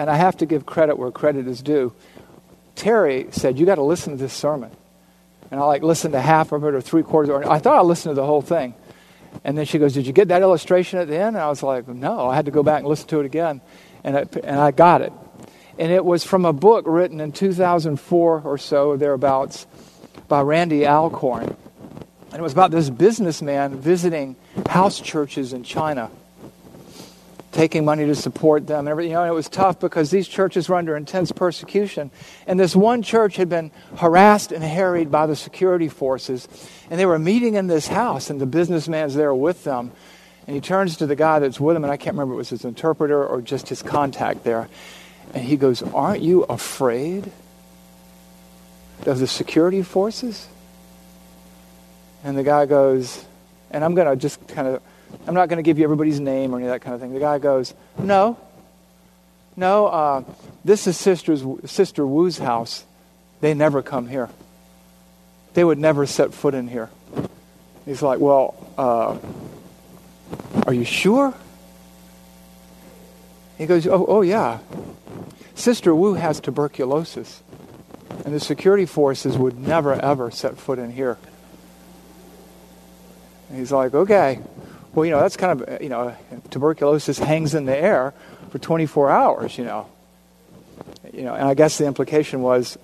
and 0.00 0.08
I 0.08 0.16
have 0.16 0.38
to 0.38 0.46
give 0.46 0.64
credit 0.64 0.96
where 0.96 1.10
credit 1.10 1.46
is 1.46 1.60
due. 1.60 1.92
Terry 2.74 3.26
said, 3.32 3.58
You 3.58 3.66
got 3.66 3.74
to 3.74 3.82
listen 3.82 4.14
to 4.14 4.18
this 4.18 4.32
sermon. 4.32 4.70
And 5.50 5.60
I 5.60 5.64
like 5.64 5.82
listened 5.82 6.12
to 6.12 6.20
half 6.22 6.52
of 6.52 6.64
it 6.64 6.74
or 6.74 6.80
three 6.80 7.02
quarters. 7.02 7.28
Or 7.28 7.46
I 7.46 7.58
thought 7.58 7.76
I 7.76 7.82
listened 7.82 8.12
to 8.12 8.14
the 8.14 8.24
whole 8.24 8.40
thing. 8.40 8.72
And 9.44 9.56
then 9.56 9.64
she 9.64 9.78
goes, 9.78 9.94
Did 9.94 10.06
you 10.06 10.12
get 10.12 10.28
that 10.28 10.42
illustration 10.42 10.98
at 10.98 11.08
the 11.08 11.16
end? 11.16 11.36
And 11.36 11.38
I 11.38 11.48
was 11.48 11.62
like, 11.62 11.88
No. 11.88 12.28
I 12.28 12.34
had 12.34 12.46
to 12.46 12.50
go 12.50 12.62
back 12.62 12.80
and 12.80 12.88
listen 12.88 13.08
to 13.08 13.20
it 13.20 13.26
again. 13.26 13.60
And 14.04 14.16
I, 14.16 14.26
and 14.44 14.60
I 14.60 14.70
got 14.70 15.02
it. 15.02 15.12
And 15.78 15.90
it 15.90 16.04
was 16.04 16.24
from 16.24 16.44
a 16.44 16.52
book 16.52 16.84
written 16.86 17.20
in 17.20 17.32
2004 17.32 18.42
or 18.44 18.58
so, 18.58 18.96
thereabouts, 18.96 19.66
by 20.28 20.42
Randy 20.42 20.86
Alcorn. 20.86 21.56
And 22.32 22.38
it 22.38 22.42
was 22.42 22.52
about 22.52 22.70
this 22.70 22.90
businessman 22.90 23.80
visiting 23.80 24.36
house 24.68 25.00
churches 25.00 25.52
in 25.52 25.64
China 25.64 26.10
taking 27.52 27.84
money 27.84 28.06
to 28.06 28.14
support 28.14 28.66
them 28.66 28.80
and 28.80 28.88
everything. 28.88 29.10
You 29.10 29.16
know, 29.16 29.22
and 29.22 29.30
it 29.30 29.34
was 29.34 29.48
tough 29.48 29.80
because 29.80 30.10
these 30.10 30.28
churches 30.28 30.68
were 30.68 30.76
under 30.76 30.96
intense 30.96 31.32
persecution. 31.32 32.10
And 32.46 32.58
this 32.58 32.76
one 32.76 33.02
church 33.02 33.36
had 33.36 33.48
been 33.48 33.70
harassed 33.96 34.52
and 34.52 34.62
harried 34.62 35.10
by 35.10 35.26
the 35.26 35.36
security 35.36 35.88
forces. 35.88 36.48
And 36.90 36.98
they 36.98 37.06
were 37.06 37.18
meeting 37.18 37.54
in 37.54 37.66
this 37.66 37.88
house, 37.88 38.30
and 38.30 38.40
the 38.40 38.46
businessman's 38.46 39.14
there 39.14 39.34
with 39.34 39.64
them. 39.64 39.92
And 40.46 40.54
he 40.54 40.60
turns 40.60 40.96
to 40.98 41.06
the 41.06 41.16
guy 41.16 41.38
that's 41.38 41.60
with 41.60 41.76
him, 41.76 41.84
and 41.84 41.92
I 41.92 41.96
can't 41.96 42.14
remember 42.14 42.34
if 42.34 42.36
it 42.36 42.38
was 42.38 42.50
his 42.50 42.64
interpreter 42.64 43.24
or 43.24 43.40
just 43.40 43.68
his 43.68 43.82
contact 43.82 44.44
there. 44.44 44.68
And 45.34 45.44
he 45.44 45.56
goes, 45.56 45.82
Aren't 45.82 46.22
you 46.22 46.44
afraid 46.44 47.30
of 49.06 49.18
the 49.18 49.26
security 49.26 49.82
forces? 49.82 50.48
And 52.22 52.36
the 52.36 52.42
guy 52.42 52.66
goes, 52.66 53.24
and 53.70 53.84
I'm 53.84 53.94
going 53.94 54.08
to 54.08 54.16
just 54.16 54.46
kind 54.48 54.68
of 54.68 54.82
I'm 55.26 55.34
not 55.34 55.48
going 55.48 55.58
to 55.58 55.62
give 55.62 55.78
you 55.78 55.84
everybody's 55.84 56.20
name 56.20 56.54
or 56.54 56.58
any 56.58 56.66
of 56.66 56.72
that 56.72 56.80
kind 56.80 56.94
of 56.94 57.00
thing. 57.00 57.12
The 57.12 57.20
guy 57.20 57.38
goes, 57.38 57.74
No, 57.98 58.38
no, 59.56 59.86
uh, 59.86 60.24
this 60.64 60.86
is 60.86 60.96
Sister's, 60.96 61.44
Sister 61.70 62.06
Wu's 62.06 62.38
house. 62.38 62.84
They 63.40 63.54
never 63.54 63.82
come 63.82 64.08
here. 64.08 64.28
they 65.54 65.64
would 65.64 65.78
never 65.78 66.06
set 66.06 66.32
foot 66.34 66.54
in 66.54 66.68
here. 66.68 66.90
He's 67.84 68.02
like, 68.02 68.20
Well, 68.20 68.54
uh, 68.78 69.18
are 70.66 70.74
you 70.74 70.84
sure? 70.84 71.34
He 73.58 73.66
goes, 73.66 73.86
Oh, 73.86 74.06
oh 74.06 74.22
yeah. 74.22 74.58
Sister 75.54 75.94
Wu 75.94 76.14
has 76.14 76.40
tuberculosis. 76.40 77.42
And 78.24 78.34
the 78.34 78.40
security 78.40 78.86
forces 78.86 79.36
would 79.36 79.58
never, 79.58 79.94
ever 79.94 80.30
set 80.30 80.56
foot 80.56 80.78
in 80.78 80.90
here. 80.90 81.18
And 83.48 83.58
he's 83.58 83.72
like, 83.72 83.94
Okay. 83.94 84.40
Well, 84.94 85.06
you 85.06 85.12
know, 85.12 85.20
that's 85.20 85.36
kind 85.36 85.60
of, 85.60 85.68
uh, 85.68 85.78
you 85.80 85.88
know, 85.88 86.16
tuberculosis 86.50 87.18
hangs 87.18 87.54
in 87.54 87.64
the 87.66 87.76
air 87.76 88.12
for 88.50 88.58
24 88.58 89.10
hours, 89.10 89.56
you 89.56 89.64
know. 89.64 89.86
You 91.12 91.22
know, 91.22 91.34
and 91.34 91.44
I 91.44 91.54
guess 91.54 91.78
the 91.78 91.86
implication 91.86 92.42
was, 92.42 92.76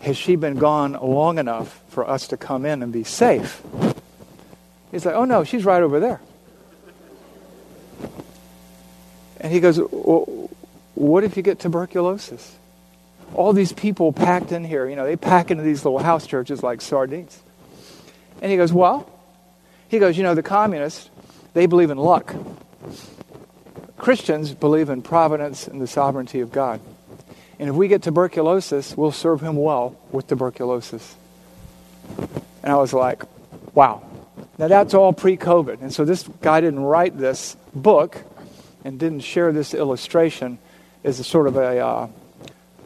has 0.00 0.16
she 0.16 0.36
been 0.36 0.56
gone 0.56 0.92
long 0.92 1.38
enough 1.38 1.80
for 1.88 2.08
us 2.08 2.28
to 2.28 2.36
come 2.36 2.64
in 2.64 2.82
and 2.82 2.92
be 2.92 3.04
safe? 3.04 3.62
He's 4.90 5.04
like, 5.04 5.14
oh 5.14 5.24
no, 5.24 5.44
she's 5.44 5.64
right 5.64 5.82
over 5.82 6.00
there. 6.00 6.20
And 9.40 9.52
he 9.52 9.60
goes, 9.60 9.78
well, 9.78 10.50
what 10.94 11.24
if 11.24 11.36
you 11.36 11.42
get 11.42 11.58
tuberculosis? 11.58 12.56
All 13.34 13.52
these 13.52 13.72
people 13.72 14.12
packed 14.12 14.52
in 14.52 14.64
here, 14.64 14.88
you 14.88 14.96
know, 14.96 15.04
they 15.04 15.16
pack 15.16 15.50
into 15.50 15.62
these 15.62 15.84
little 15.84 16.00
house 16.00 16.26
churches 16.26 16.62
like 16.62 16.80
sardines. 16.80 17.40
And 18.42 18.50
he 18.50 18.56
goes, 18.56 18.72
well, 18.72 19.10
he 19.88 19.98
goes, 19.98 20.16
you 20.16 20.22
know, 20.22 20.34
the 20.34 20.42
communists, 20.42 21.08
they 21.54 21.66
believe 21.66 21.90
in 21.90 21.98
luck. 21.98 22.34
Christians 23.96 24.54
believe 24.54 24.88
in 24.88 25.02
providence 25.02 25.68
and 25.68 25.80
the 25.80 25.86
sovereignty 25.86 26.40
of 26.40 26.50
God. 26.50 26.80
And 27.58 27.68
if 27.68 27.74
we 27.74 27.88
get 27.88 28.02
tuberculosis, 28.02 28.96
we'll 28.96 29.12
serve 29.12 29.42
him 29.42 29.56
well 29.56 29.96
with 30.10 30.26
tuberculosis. 30.26 31.14
And 32.62 32.72
I 32.72 32.76
was 32.76 32.94
like, 32.94 33.22
wow. 33.74 34.02
Now 34.58 34.68
that's 34.68 34.94
all 34.94 35.12
pre 35.12 35.36
COVID. 35.36 35.82
And 35.82 35.92
so 35.92 36.04
this 36.04 36.26
guy 36.40 36.60
didn't 36.60 36.80
write 36.80 37.18
this 37.18 37.56
book 37.74 38.22
and 38.84 38.98
didn't 38.98 39.20
share 39.20 39.52
this 39.52 39.74
illustration 39.74 40.58
as 41.04 41.20
a 41.20 41.24
sort 41.24 41.46
of 41.46 41.56
a 41.56 41.78
uh, 41.78 42.08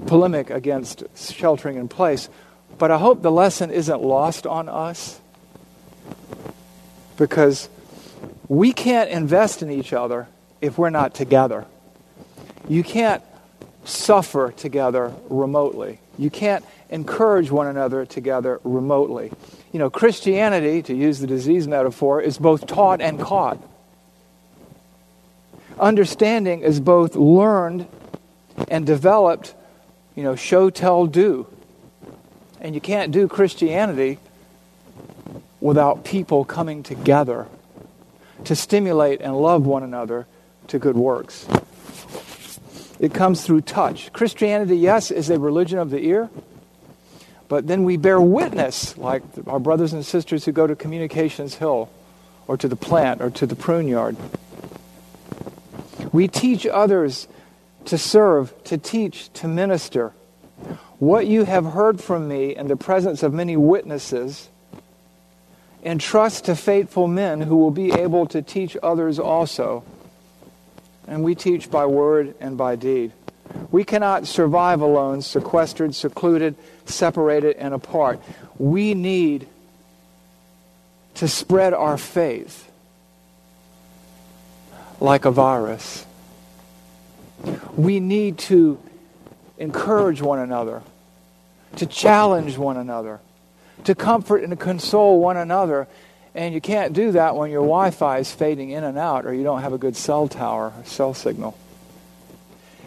polemic 0.07 0.51
against 0.51 1.05
sheltering 1.17 1.77
in 1.77 1.89
place. 1.89 2.29
But 2.79 2.91
I 2.91 2.99
hope 2.99 3.23
the 3.23 3.31
lesson 3.31 3.71
isn't 3.71 4.03
lost 4.03 4.47
on 4.47 4.69
us 4.69 5.21
because 7.17 7.69
we 8.49 8.73
can't 8.73 9.11
invest 9.11 9.63
in 9.63 9.71
each 9.71 9.93
other 9.93 10.29
if 10.61 10.79
we're 10.79 10.91
not 10.91 11.15
together. 11.15 11.67
You 12.69 12.83
can't 12.83 13.23
suffer 13.85 14.53
together 14.57 15.13
remotely. 15.29 16.01
You 16.19 16.31
can't 16.31 16.65
encourage 16.91 17.51
one 17.51 17.67
another 17.67 18.07
together 18.07 18.61
remotely. 18.65 19.33
You 19.73 19.79
know, 19.79 19.91
Christianity, 19.91 20.83
to 20.83 20.95
use 20.95 21.19
the 21.19 21.27
disease 21.27 21.67
metaphor, 21.67 22.21
is 22.21 22.39
both 22.39 22.67
taught 22.67 23.01
and 23.01 23.21
caught. 23.21 23.59
Understanding 25.79 26.61
is 26.61 26.81
both 26.81 27.17
learned 27.17 27.87
and 28.69 28.87
developed, 28.87 29.55
you 30.15 30.23
know, 30.23 30.37
show, 30.37 30.71
tell, 30.71 31.07
do. 31.07 31.47
And 32.61 32.75
you 32.75 32.81
can't 32.81 33.11
do 33.11 33.27
Christianity 33.27 34.19
without 35.61 36.05
people 36.05 36.45
coming 36.45 36.83
together 36.83 37.49
to 38.45 38.57
stimulate 38.57 39.21
and 39.21 39.37
love 39.37 39.67
one 39.67 39.83
another 39.83 40.27
to 40.69 40.79
good 40.79 40.97
works. 40.97 41.47
It 43.01 43.13
comes 43.13 43.45
through 43.45 43.63
touch. 43.63 44.13
Christianity, 44.13 44.77
yes, 44.77 45.11
is 45.11 45.29
a 45.31 45.39
religion 45.39 45.79
of 45.79 45.91
the 45.91 45.99
ear, 45.99 46.31
but 47.49 47.67
then 47.67 47.85
we 47.85 47.97
bear 47.97 48.21
witness, 48.21 48.97
like 48.97 49.23
our 49.47 49.61
brothers 49.61 49.93
and 49.93 50.05
sisters 50.05 50.45
who 50.45 50.53
go 50.53 50.67
to 50.67 50.75
Communications 50.75 51.57
Hill 51.57 51.91
or 52.47 52.57
to 52.57 52.69
the 52.69 52.77
plant 52.77 53.21
or 53.21 53.31
to 53.31 53.47
the 53.47 53.57
Pruneyard. 53.57 54.17
We 56.13 56.29
teach 56.29 56.67
others 56.67 57.27
to 57.87 57.99
serve, 57.99 58.55
to 58.65 58.79
teach, 58.79 59.33
to 59.35 59.49
minister. 59.49 60.13
What 60.99 61.27
you 61.27 61.45
have 61.45 61.65
heard 61.65 62.01
from 62.01 62.29
me 62.29 62.55
in 62.55 62.69
the 62.69 62.77
presence 62.77 63.23
of 63.23 63.33
many 63.35 63.57
witnesses, 63.57 64.49
entrust 65.85 66.47
to 66.47 66.57
faithful 66.57 67.07
men 67.07 67.41
who 67.41 67.57
will 67.57 67.71
be 67.71 67.93
able 67.93 68.27
to 68.27 68.43
teach 68.43 68.77
others 68.83 69.19
also. 69.19 69.85
And 71.07 71.23
we 71.23 71.35
teach 71.35 71.71
by 71.71 71.87
word 71.87 72.35
and 72.41 72.57
by 72.57 72.77
deed. 72.77 73.13
We 73.71 73.85
cannot 73.85 74.27
survive 74.27 74.81
alone, 74.81 75.21
sequestered, 75.21 75.95
secluded, 75.95 76.57
separated, 76.87 77.57
and 77.57 77.75
apart. 77.75 78.21
We 78.59 78.95
need 78.95 79.47
to 81.17 81.29
spread 81.29 81.75
our 81.75 81.99
faith 81.99 82.71
like 85.01 85.25
a 85.25 85.31
virus. 85.31 86.07
We 87.77 88.01
need 88.01 88.39
to 88.39 88.81
encourage 89.59 90.23
one 90.23 90.39
another, 90.39 90.83
to 91.77 91.87
challenge 91.87 92.57
one 92.57 92.77
another, 92.77 93.21
to 93.85 93.95
comfort 93.95 94.43
and 94.43 94.51
to 94.51 94.57
console 94.57 95.21
one 95.21 95.37
another. 95.37 95.87
And 96.35 96.53
you 96.53 96.61
can't 96.61 96.93
do 96.93 97.13
that 97.13 97.37
when 97.37 97.51
your 97.51 97.63
Wi 97.63 97.91
Fi 97.91 98.19
is 98.19 98.33
fading 98.33 98.71
in 98.71 98.83
and 98.85 98.99
out 98.99 99.25
or 99.25 99.33
you 99.33 99.45
don't 99.45 99.63
have 99.63 99.73
a 99.73 99.79
good 99.79 99.97
cell 99.97 100.29
tower 100.29 100.73
or 100.77 100.85
cell 100.85 101.15
signal. 101.15 101.57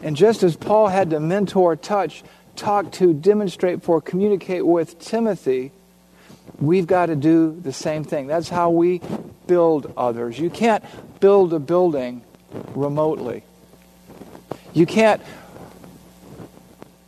And 0.04 0.16
just 0.16 0.44
as 0.44 0.56
Paul 0.56 0.90
had 0.90 1.10
to 1.12 1.20
mentor, 1.20 1.76
touch, 1.76 2.24
talk 2.56 2.92
to, 2.94 3.14
demonstrate 3.14 3.84
for, 3.84 4.02
communicate 4.02 4.66
with 4.66 5.00
Timothy, 5.00 5.72
we've 6.60 6.88
got 6.88 7.08
to 7.08 7.16
do 7.16 7.60
the 7.60 7.74
same 7.74 8.04
thing. 8.04 8.28
That's 8.28 8.50
how 8.50 8.70
we 8.70 9.02
build 9.48 9.94
others. 9.96 10.38
You 10.38 10.50
can't 10.50 10.84
build 11.20 11.54
a 11.54 11.60
building 11.60 12.22
remotely. 12.76 13.44
You 14.74 14.86
can't 14.86 15.22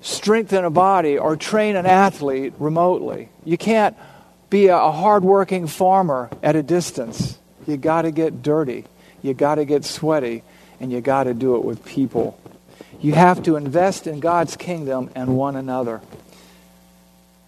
strengthen 0.02 0.64
a 0.66 0.70
body 0.70 1.18
or 1.18 1.36
train 1.36 1.76
an 1.76 1.86
athlete 1.86 2.54
remotely. 2.60 3.30
You 3.44 3.58
can't 3.58 3.96
be 4.50 4.68
a 4.68 4.92
hardworking 4.92 5.68
farmer 5.68 6.30
at 6.42 6.56
a 6.56 6.64
distance. 6.64 7.38
You 7.68 7.78
got 7.78 8.04
to 8.04 8.12
get 8.12 8.42
dirty. 8.42 8.86
You 9.22 9.34
got 9.34 9.56
to 9.56 9.66
get 9.66 9.86
sweaty, 9.86 10.44
and 10.80 10.92
you 10.92 11.02
got 11.02 11.26
to 11.26 11.34
do 11.34 11.56
it 11.56 11.64
with 11.64 11.84
people. 11.86 12.40
You 13.02 13.14
have 13.14 13.44
to 13.44 13.56
invest 13.56 14.08
in 14.08 14.20
God's 14.20 14.56
kingdom 14.56 15.10
and 15.16 15.38
one 15.38 15.56
another. 15.56 16.02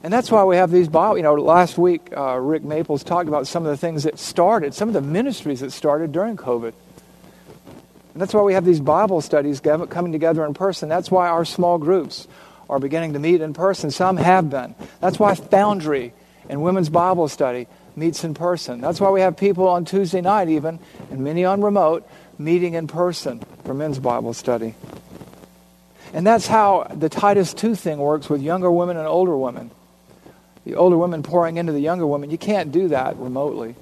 And 0.03 0.11
that's 0.11 0.31
why 0.31 0.43
we 0.43 0.55
have 0.55 0.71
these 0.71 0.87
Bible. 0.87 1.17
You 1.17 1.23
know, 1.23 1.33
last 1.35 1.77
week 1.77 2.09
uh, 2.15 2.37
Rick 2.37 2.63
Maples 2.63 3.03
talked 3.03 3.27
about 3.27 3.47
some 3.47 3.65
of 3.65 3.71
the 3.71 3.77
things 3.77 4.03
that 4.03 4.17
started, 4.17 4.73
some 4.73 4.89
of 4.89 4.93
the 4.93 5.01
ministries 5.01 5.59
that 5.59 5.71
started 5.71 6.11
during 6.11 6.37
COVID. 6.37 6.73
That's 8.15 8.33
why 8.33 8.41
we 8.41 8.53
have 8.53 8.65
these 8.65 8.79
Bible 8.79 9.21
studies 9.21 9.59
coming 9.59 10.11
together 10.11 10.45
in 10.45 10.53
person. 10.53 10.89
That's 10.89 11.09
why 11.09 11.29
our 11.29 11.45
small 11.45 11.77
groups 11.77 12.27
are 12.69 12.79
beginning 12.79 13.13
to 13.13 13.19
meet 13.19 13.41
in 13.41 13.53
person. 13.53 13.91
Some 13.91 14.17
have 14.17 14.49
been. 14.49 14.75
That's 14.99 15.17
why 15.19 15.35
Foundry 15.35 16.13
and 16.49 16.61
Women's 16.61 16.89
Bible 16.89 17.27
Study 17.27 17.67
meets 17.95 18.23
in 18.23 18.33
person. 18.33 18.81
That's 18.81 18.99
why 18.99 19.09
we 19.09 19.21
have 19.21 19.37
people 19.37 19.67
on 19.67 19.85
Tuesday 19.85 20.21
night, 20.21 20.49
even, 20.49 20.79
and 21.09 21.21
many 21.21 21.45
on 21.45 21.61
remote, 21.61 22.07
meeting 22.37 22.73
in 22.73 22.87
person 22.87 23.41
for 23.63 23.73
men's 23.73 23.99
Bible 23.99 24.33
study. 24.33 24.75
And 26.13 26.25
that's 26.25 26.47
how 26.47 26.87
the 26.93 27.09
Titus 27.09 27.53
2 27.53 27.75
thing 27.75 27.97
works 27.97 28.29
with 28.29 28.41
younger 28.41 28.71
women 28.71 28.97
and 28.97 29.07
older 29.07 29.37
women. 29.37 29.71
The 30.65 30.75
older 30.75 30.97
women 30.97 31.23
pouring 31.23 31.57
into 31.57 31.71
the 31.71 31.79
younger 31.79 32.05
women. 32.05 32.29
You 32.29 32.37
can't 32.37 32.71
do 32.71 32.89
that 32.89 33.17
remotely. 33.17 33.75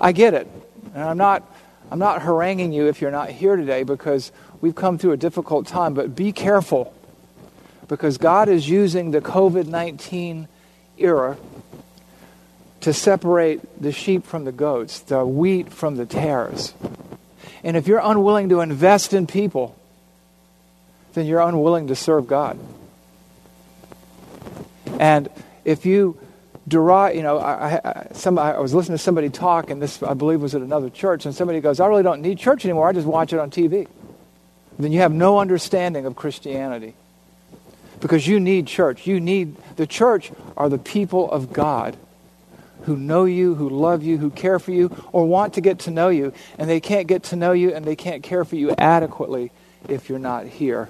I 0.00 0.12
get 0.12 0.34
it. 0.34 0.48
And 0.94 1.02
I'm 1.02 1.18
not 1.18 1.42
I'm 1.90 1.98
not 1.98 2.22
haranguing 2.22 2.72
you 2.72 2.88
if 2.88 3.00
you're 3.00 3.10
not 3.10 3.30
here 3.30 3.56
today 3.56 3.82
because 3.82 4.32
we've 4.60 4.74
come 4.74 4.98
through 4.98 5.12
a 5.12 5.16
difficult 5.16 5.66
time, 5.66 5.94
but 5.94 6.16
be 6.16 6.32
careful 6.32 6.94
because 7.88 8.18
God 8.18 8.48
is 8.48 8.68
using 8.68 9.10
the 9.10 9.20
COVID 9.20 9.66
19 9.66 10.48
era 10.96 11.36
to 12.80 12.92
separate 12.92 13.80
the 13.80 13.92
sheep 13.92 14.24
from 14.24 14.44
the 14.44 14.52
goats, 14.52 15.00
the 15.00 15.24
wheat 15.24 15.72
from 15.72 15.96
the 15.96 16.06
tares. 16.06 16.74
And 17.62 17.76
if 17.76 17.86
you're 17.86 18.00
unwilling 18.02 18.50
to 18.50 18.60
invest 18.60 19.14
in 19.14 19.26
people, 19.26 19.76
then 21.14 21.26
you're 21.26 21.40
unwilling 21.40 21.86
to 21.86 21.96
serve 21.96 22.26
God. 22.26 22.58
And 24.98 25.28
if 25.64 25.86
you 25.86 26.18
derive, 26.66 27.14
you 27.14 27.22
know, 27.22 27.38
I, 27.38 27.80
I, 27.84 28.06
some, 28.12 28.38
I 28.38 28.58
was 28.58 28.74
listening 28.74 28.98
to 28.98 29.02
somebody 29.02 29.28
talk, 29.30 29.70
and 29.70 29.80
this, 29.80 30.02
I 30.02 30.14
believe, 30.14 30.40
was 30.40 30.54
at 30.54 30.62
another 30.62 30.90
church, 30.90 31.26
and 31.26 31.34
somebody 31.34 31.60
goes, 31.60 31.80
I 31.80 31.86
really 31.86 32.02
don't 32.02 32.22
need 32.22 32.38
church 32.38 32.64
anymore, 32.64 32.88
I 32.88 32.92
just 32.92 33.06
watch 33.06 33.32
it 33.32 33.38
on 33.38 33.50
TV. 33.50 33.88
Then 34.78 34.92
you 34.92 35.00
have 35.00 35.12
no 35.12 35.38
understanding 35.38 36.06
of 36.06 36.16
Christianity. 36.16 36.94
Because 38.00 38.26
you 38.26 38.40
need 38.40 38.66
church. 38.66 39.06
You 39.06 39.20
need, 39.20 39.56
the 39.76 39.86
church 39.86 40.32
are 40.56 40.68
the 40.68 40.78
people 40.78 41.30
of 41.30 41.52
God 41.52 41.96
who 42.82 42.96
know 42.96 43.24
you, 43.24 43.54
who 43.54 43.68
love 43.68 44.02
you, 44.02 44.18
who 44.18 44.30
care 44.30 44.58
for 44.58 44.72
you, 44.72 44.94
or 45.12 45.26
want 45.26 45.54
to 45.54 45.60
get 45.60 45.78
to 45.80 45.90
know 45.90 46.08
you, 46.08 46.32
and 46.58 46.68
they 46.68 46.80
can't 46.80 47.06
get 47.06 47.22
to 47.24 47.36
know 47.36 47.52
you 47.52 47.74
and 47.74 47.84
they 47.84 47.96
can't 47.96 48.22
care 48.22 48.44
for 48.44 48.56
you 48.56 48.74
adequately 48.76 49.52
if 49.88 50.08
you're 50.08 50.18
not 50.18 50.46
here. 50.46 50.88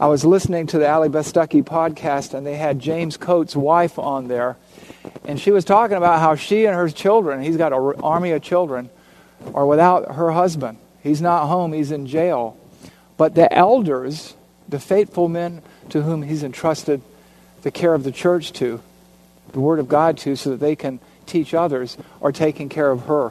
I 0.00 0.06
was 0.06 0.24
listening 0.24 0.66
to 0.68 0.78
the 0.78 0.88
Allie 0.88 1.08
Beth 1.08 1.32
podcast, 1.32 2.34
and 2.34 2.44
they 2.44 2.56
had 2.56 2.80
James 2.80 3.16
Coates' 3.16 3.54
wife 3.54 3.96
on 3.96 4.26
there. 4.26 4.56
And 5.24 5.38
she 5.38 5.52
was 5.52 5.64
talking 5.64 5.96
about 5.96 6.18
how 6.18 6.34
she 6.34 6.64
and 6.64 6.74
her 6.74 6.88
children, 6.88 7.40
he's 7.42 7.56
got 7.56 7.72
an 7.72 8.00
army 8.02 8.32
of 8.32 8.42
children, 8.42 8.90
are 9.54 9.64
without 9.64 10.16
her 10.16 10.32
husband. 10.32 10.78
He's 11.00 11.22
not 11.22 11.46
home, 11.46 11.72
he's 11.72 11.92
in 11.92 12.08
jail. 12.08 12.58
But 13.16 13.36
the 13.36 13.52
elders, 13.52 14.34
the 14.68 14.80
faithful 14.80 15.28
men 15.28 15.62
to 15.90 16.02
whom 16.02 16.22
he's 16.22 16.42
entrusted 16.42 17.00
the 17.62 17.70
care 17.70 17.94
of 17.94 18.02
the 18.02 18.12
church 18.12 18.52
to, 18.54 18.82
the 19.52 19.60
Word 19.60 19.78
of 19.78 19.86
God 19.86 20.18
to, 20.18 20.34
so 20.34 20.50
that 20.50 20.60
they 20.60 20.74
can 20.74 20.98
teach 21.26 21.54
others, 21.54 21.96
are 22.20 22.32
taking 22.32 22.68
care 22.68 22.90
of 22.90 23.02
her. 23.02 23.30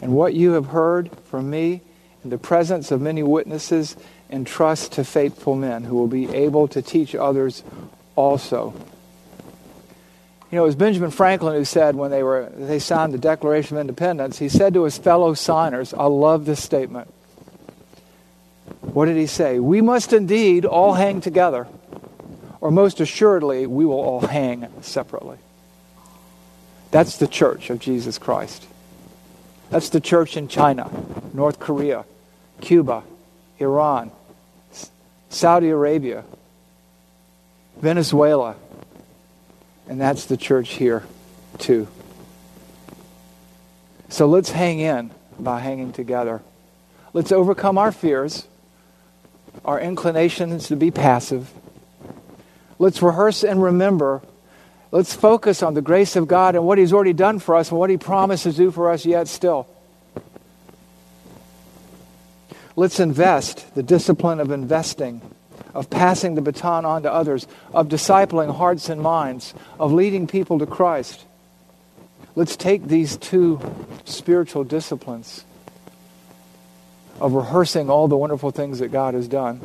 And 0.00 0.12
what 0.12 0.34
you 0.34 0.52
have 0.52 0.66
heard 0.66 1.08
from 1.26 1.50
me 1.50 1.82
in 2.24 2.30
the 2.30 2.38
presence 2.38 2.90
of 2.90 3.00
many 3.00 3.22
witnesses, 3.22 3.96
entrust 4.32 4.92
to 4.92 5.04
faithful 5.04 5.54
men 5.54 5.84
who 5.84 5.94
will 5.94 6.08
be 6.08 6.28
able 6.34 6.66
to 6.68 6.82
teach 6.82 7.14
others 7.14 7.62
also. 8.16 8.74
You 10.50 10.56
know, 10.56 10.64
it 10.64 10.66
was 10.66 10.76
Benjamin 10.76 11.10
Franklin 11.10 11.54
who 11.54 11.64
said 11.64 11.94
when 11.94 12.10
they, 12.10 12.22
were, 12.22 12.50
they 12.56 12.78
signed 12.78 13.14
the 13.14 13.18
Declaration 13.18 13.76
of 13.76 13.80
Independence, 13.80 14.38
he 14.38 14.48
said 14.48 14.74
to 14.74 14.84
his 14.84 14.98
fellow 14.98 15.34
signers, 15.34 15.94
I 15.94 16.04
love 16.04 16.44
this 16.44 16.62
statement. 16.62 17.12
What 18.80 19.06
did 19.06 19.16
he 19.16 19.26
say? 19.26 19.58
We 19.58 19.80
must 19.80 20.12
indeed 20.12 20.64
all 20.64 20.94
hang 20.94 21.20
together, 21.20 21.66
or 22.60 22.70
most 22.70 23.00
assuredly, 23.00 23.66
we 23.66 23.86
will 23.86 24.00
all 24.00 24.20
hang 24.20 24.66
separately. 24.82 25.38
That's 26.90 27.16
the 27.16 27.26
church 27.26 27.70
of 27.70 27.78
Jesus 27.78 28.18
Christ. 28.18 28.66
That's 29.70 29.88
the 29.88 30.00
church 30.00 30.36
in 30.36 30.48
China, 30.48 30.90
North 31.32 31.58
Korea, 31.58 32.04
Cuba, 32.60 33.04
Iran, 33.58 34.10
Saudi 35.32 35.70
Arabia, 35.70 36.24
Venezuela, 37.80 38.54
and 39.88 39.98
that's 40.00 40.26
the 40.26 40.36
church 40.36 40.74
here, 40.74 41.04
too. 41.58 41.88
So 44.10 44.26
let's 44.26 44.50
hang 44.50 44.80
in 44.80 45.10
by 45.38 45.60
hanging 45.60 45.92
together. 45.92 46.42
Let's 47.14 47.32
overcome 47.32 47.78
our 47.78 47.92
fears, 47.92 48.46
our 49.64 49.80
inclinations 49.80 50.68
to 50.68 50.76
be 50.76 50.90
passive. 50.90 51.50
Let's 52.78 53.00
rehearse 53.00 53.42
and 53.42 53.62
remember. 53.62 54.20
Let's 54.90 55.14
focus 55.14 55.62
on 55.62 55.72
the 55.72 55.80
grace 55.80 56.14
of 56.14 56.28
God 56.28 56.56
and 56.56 56.66
what 56.66 56.76
He's 56.76 56.92
already 56.92 57.14
done 57.14 57.38
for 57.38 57.56
us 57.56 57.70
and 57.70 57.78
what 57.78 57.88
He 57.88 57.96
promises 57.96 58.56
to 58.56 58.64
do 58.64 58.70
for 58.70 58.90
us 58.90 59.06
yet 59.06 59.28
still. 59.28 59.66
Let's 62.74 63.00
invest 63.00 63.74
the 63.74 63.82
discipline 63.82 64.40
of 64.40 64.50
investing, 64.50 65.20
of 65.74 65.90
passing 65.90 66.34
the 66.34 66.40
baton 66.40 66.84
on 66.84 67.02
to 67.02 67.12
others, 67.12 67.46
of 67.74 67.88
discipling 67.88 68.54
hearts 68.54 68.88
and 68.88 69.00
minds, 69.00 69.52
of 69.78 69.92
leading 69.92 70.26
people 70.26 70.58
to 70.58 70.66
Christ. 70.66 71.24
Let's 72.34 72.56
take 72.56 72.86
these 72.86 73.16
two 73.18 73.60
spiritual 74.04 74.64
disciplines 74.64 75.44
of 77.20 77.34
rehearsing 77.34 77.90
all 77.90 78.08
the 78.08 78.16
wonderful 78.16 78.50
things 78.50 78.78
that 78.78 78.90
God 78.90 79.12
has 79.12 79.28
done. 79.28 79.60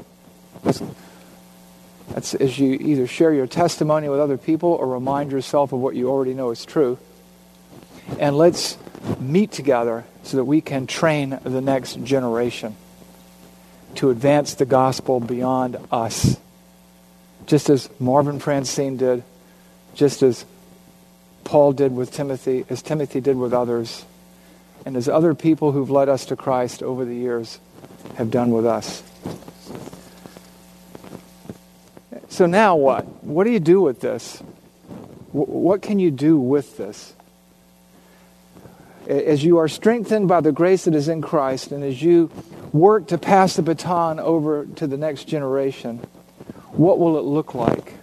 That's, 0.63 0.83
that's 2.09 2.33
as 2.35 2.59
you 2.59 2.73
either 2.73 3.07
share 3.07 3.33
your 3.33 3.47
testimony 3.47 4.09
with 4.09 4.19
other 4.19 4.37
people 4.37 4.73
or 4.73 4.85
remind 4.85 5.31
yourself 5.31 5.71
of 5.71 5.79
what 5.79 5.95
you 5.95 6.09
already 6.09 6.33
know 6.33 6.51
is 6.51 6.65
true. 6.65 6.99
And 8.19 8.37
let's 8.37 8.77
meet 9.19 9.53
together 9.53 10.03
so 10.23 10.37
that 10.37 10.43
we 10.43 10.59
can 10.59 10.87
train 10.87 11.39
the 11.43 11.61
next 11.61 12.03
generation 12.03 12.75
to 13.95 14.09
advance 14.09 14.55
the 14.55 14.65
gospel 14.65 15.19
beyond 15.19 15.77
us. 15.91 16.37
Just 17.45 17.69
as 17.69 17.89
Marvin 17.99 18.39
Francine 18.39 18.97
did, 18.97 19.23
just 19.95 20.21
as 20.21 20.45
Paul 21.43 21.71
did 21.71 21.95
with 21.95 22.11
Timothy, 22.11 22.65
as 22.69 22.81
Timothy 22.81 23.21
did 23.21 23.37
with 23.37 23.53
others, 23.53 24.05
and 24.85 24.95
as 24.95 25.09
other 25.09 25.33
people 25.33 25.71
who've 25.71 25.89
led 25.89 26.09
us 26.09 26.25
to 26.25 26.35
Christ 26.35 26.83
over 26.83 27.05
the 27.05 27.15
years 27.15 27.59
have 28.15 28.31
done 28.31 28.51
with 28.51 28.65
us. 28.65 29.03
So 32.29 32.45
now 32.45 32.75
what? 32.75 33.05
What 33.23 33.45
do 33.45 33.51
you 33.51 33.59
do 33.59 33.81
with 33.81 33.99
this? 33.99 34.39
What 35.31 35.81
can 35.81 35.99
you 35.99 36.11
do 36.11 36.37
with 36.37 36.77
this? 36.77 37.13
As 39.07 39.43
you 39.43 39.57
are 39.59 39.69
strengthened 39.69 40.27
by 40.27 40.41
the 40.41 40.51
grace 40.51 40.83
that 40.83 40.93
is 40.93 41.07
in 41.07 41.21
Christ, 41.21 41.71
and 41.71 41.83
as 41.83 42.01
you 42.01 42.29
work 42.73 43.07
to 43.07 43.17
pass 43.17 43.55
the 43.55 43.61
baton 43.61 44.19
over 44.19 44.65
to 44.75 44.85
the 44.85 44.97
next 44.97 45.25
generation, 45.25 45.99
what 46.73 46.99
will 46.99 47.17
it 47.17 47.23
look 47.23 47.55
like? 47.55 47.93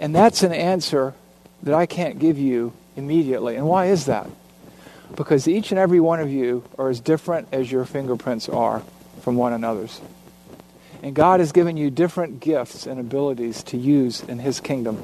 And 0.00 0.14
that's 0.14 0.42
an 0.42 0.52
answer 0.52 1.14
that 1.62 1.74
I 1.74 1.86
can't 1.86 2.18
give 2.18 2.38
you 2.38 2.72
immediately. 2.96 3.54
And 3.56 3.66
why 3.66 3.86
is 3.86 4.06
that? 4.06 4.28
Because 5.14 5.46
each 5.46 5.70
and 5.70 5.78
every 5.78 6.00
one 6.00 6.20
of 6.20 6.30
you 6.30 6.64
are 6.78 6.88
as 6.88 7.00
different 7.00 7.48
as 7.52 7.70
your 7.70 7.84
fingerprints 7.84 8.48
are 8.48 8.82
from 9.20 9.36
one 9.36 9.52
another's. 9.52 10.00
And 11.02 11.14
God 11.14 11.40
has 11.40 11.52
given 11.52 11.76
you 11.76 11.90
different 11.90 12.40
gifts 12.40 12.86
and 12.86 12.98
abilities 12.98 13.62
to 13.64 13.76
use 13.76 14.22
in 14.22 14.38
His 14.38 14.60
kingdom. 14.60 15.02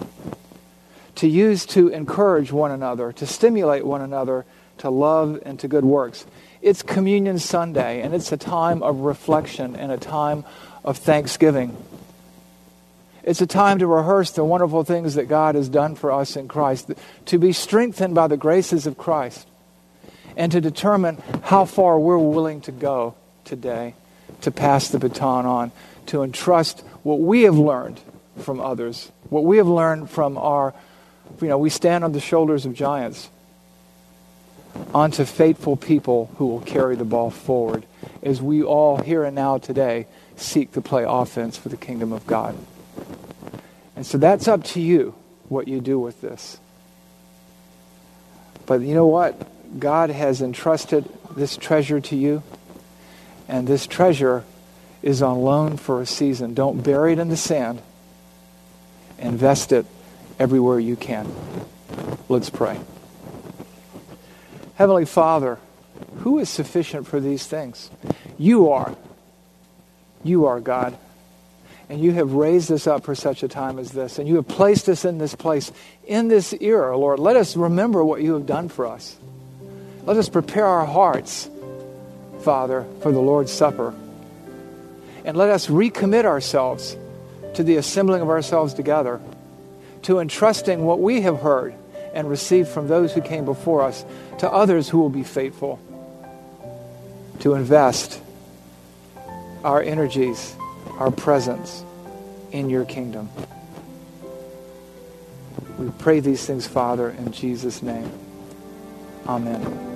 To 1.17 1.29
use 1.29 1.67
to 1.67 1.89
encourage 1.89 2.53
one 2.53 2.71
another, 2.71 3.13
to 3.13 3.27
stimulate 3.27 3.87
one 3.87 4.03
another 4.03 4.45
to 4.79 4.91
love 4.91 5.41
and 5.45 5.59
to 5.61 5.69
good 5.69 5.85
works. 5.85 6.27
It's 6.61 6.83
Communion 6.83 7.39
Sunday, 7.39 8.03
and 8.03 8.15
it's 8.15 8.33
a 8.33 8.37
time 8.37 8.83
of 8.83 9.01
reflection 9.01 9.77
and 9.77 9.91
a 9.91 9.97
time 9.97 10.45
of 10.85 10.99
thanksgiving. 10.99 11.77
It's 13.23 13.41
a 13.41 13.47
time 13.47 13.79
to 13.81 13.87
rehearse 13.87 14.31
the 14.31 14.45
wonderful 14.45 14.85
things 14.85 15.15
that 15.15 15.29
God 15.29 15.55
has 15.55 15.69
done 15.69 15.97
for 15.97 16.13
us 16.13 16.37
in 16.37 16.49
Christ, 16.49 16.91
to 17.27 17.39
be 17.39 17.53
strengthened 17.53 18.15
by 18.15 18.29
the 18.29 18.37
graces 18.37 18.87
of 18.87 18.97
Christ, 18.97 19.49
and 20.37 20.53
to 20.53 20.61
determine 20.61 21.23
how 21.43 21.65
far 21.65 21.99
we're 21.99 22.19
willing 22.19 22.61
to 22.63 22.73
go 22.73 23.15
today 23.45 23.95
to 24.43 24.51
pass 24.51 24.89
the 24.89 24.99
baton 24.99 25.47
on, 25.47 25.73
to 26.07 26.23
entrust 26.23 26.81
what 27.03 27.21
we 27.21 27.43
have 27.43 27.59
learned 27.59 28.01
from 28.39 28.61
others, 28.61 29.11
what 29.31 29.45
we 29.45 29.57
have 29.57 29.67
learned 29.67 30.11
from 30.11 30.37
our, 30.37 30.75
you 31.41 31.49
know, 31.49 31.59
we 31.59 31.71
stand 31.71 32.05
on 32.05 32.13
the 32.13 32.21
shoulders 32.21 32.67
of 32.67 32.75
giants 32.75 33.29
onto 34.95 35.25
faithful 35.25 35.77
people 35.77 36.31
who 36.37 36.47
will 36.47 36.61
carry 36.61 36.97
the 36.97 37.05
ball 37.05 37.31
forward 37.31 37.85
as 38.23 38.43
we 38.43 38.63
all 38.63 38.99
here 38.99 39.25
and 39.25 39.35
now 39.35 39.59
today 39.59 40.07
seek 40.37 40.73
to 40.73 40.81
play 40.81 41.05
offense 41.07 41.57
for 41.57 41.69
the 41.69 41.77
kingdom 41.77 42.13
of 42.13 42.27
God. 42.27 42.57
And 43.95 44.05
so 44.05 44.19
that's 44.19 44.49
up 44.49 44.65
to 44.65 44.81
you 44.81 45.15
what 45.49 45.69
you 45.69 45.81
do 45.81 45.99
with 45.99 46.21
this. 46.21 46.59
But 48.67 48.81
you 48.81 48.95
know 48.95 49.07
what? 49.07 49.41
God 49.79 50.11
has 50.11 50.43
entrusted 50.43 51.09
this 51.35 51.57
treasure 51.57 52.01
to 52.01 52.17
you, 52.17 52.43
and 53.49 53.67
this 53.67 53.87
treasure 53.87 54.45
is 55.03 55.23
on 55.23 55.39
loan 55.43 55.77
for 55.77 56.01
a 56.01 56.07
season. 56.07 56.55
Don't 56.55 56.83
bury 56.83 57.13
it 57.13 57.19
in 57.19 57.29
the 57.29 57.37
sand. 57.37 57.81
Invest 59.19 59.73
it 59.73 59.87
everywhere 60.39 60.79
you 60.79 60.97
can. 60.97 61.31
Let's 62.29 62.51
pray. 62.51 62.81
Heavenly 64.77 65.07
Father, 65.07 65.59
who 66.19 66.39
is 66.39 66.49
sufficient 66.49 67.07
for 67.07 67.21
these 67.21 67.47
things? 67.47 67.91
You 68.37 68.71
are. 68.71 68.95
You 70.23 70.47
are 70.47 70.61
God. 70.61 70.97
And 71.89 72.01
you 72.01 72.13
have 72.13 72.33
raised 72.33 72.73
us 72.73 72.87
up 72.87 73.05
for 73.05 73.15
such 73.15 73.43
a 73.43 73.49
time 73.49 73.79
as 73.79 73.93
this. 73.93 74.19
And 74.19 74.29
you 74.29 74.37
have 74.37 74.49
placed 74.49 74.89
us 74.89 75.05
in 75.05 75.19
this 75.19 75.35
place, 75.35 75.71
in 76.05 76.29
this 76.29 76.53
era, 76.61 76.99
Lord. 76.99 77.21
Let 77.21 77.37
us 77.37 77.57
remember 77.57 78.05
what 78.05 78.23
you 78.23 78.35
have 78.35 78.45
done 78.47 78.69
for 78.69 78.87
us. 78.87 79.17
Let 80.05 80.17
us 80.17 80.29
prepare 80.29 80.67
our 80.67 80.85
hearts, 80.85 81.49
Father, 82.43 82.85
for 83.03 83.13
the 83.13 83.21
Lord's 83.21 83.53
Supper. 83.53 83.95
And 85.25 85.37
let 85.37 85.51
us 85.51 85.69
recommit 85.69 86.25
ourselves 86.25 86.97
to 87.55 87.63
the 87.63 87.77
assembling 87.77 88.21
of 88.21 88.29
ourselves 88.29 88.75
together, 88.75 89.21
to 90.07 90.21
entrusting 90.21 90.85
what 90.85 91.01
we 91.01 91.23
have 91.23 91.41
heard 91.41 91.75
and 92.15 92.31
received 92.31 92.69
from 92.69 92.87
those 92.87 93.13
who 93.13 93.21
came 93.21 93.45
before 93.45 93.83
us 93.83 94.05
to 94.39 94.49
others 94.49 94.89
who 94.89 94.99
will 94.99 95.11
be 95.11 95.25
faithful, 95.25 95.81
to 97.41 97.55
invest 97.55 98.21
our 99.65 99.83
energies, 99.83 100.55
our 100.99 101.11
presence 101.11 101.83
in 102.53 102.71
your 102.71 102.85
kingdom. 102.85 103.29
We 105.77 105.91
pray 105.99 106.21
these 106.21 106.47
things, 106.47 106.69
Father, 106.69 107.11
in 107.11 107.33
Jesus' 107.33 107.83
name. 107.83 108.09
Amen. 109.27 109.96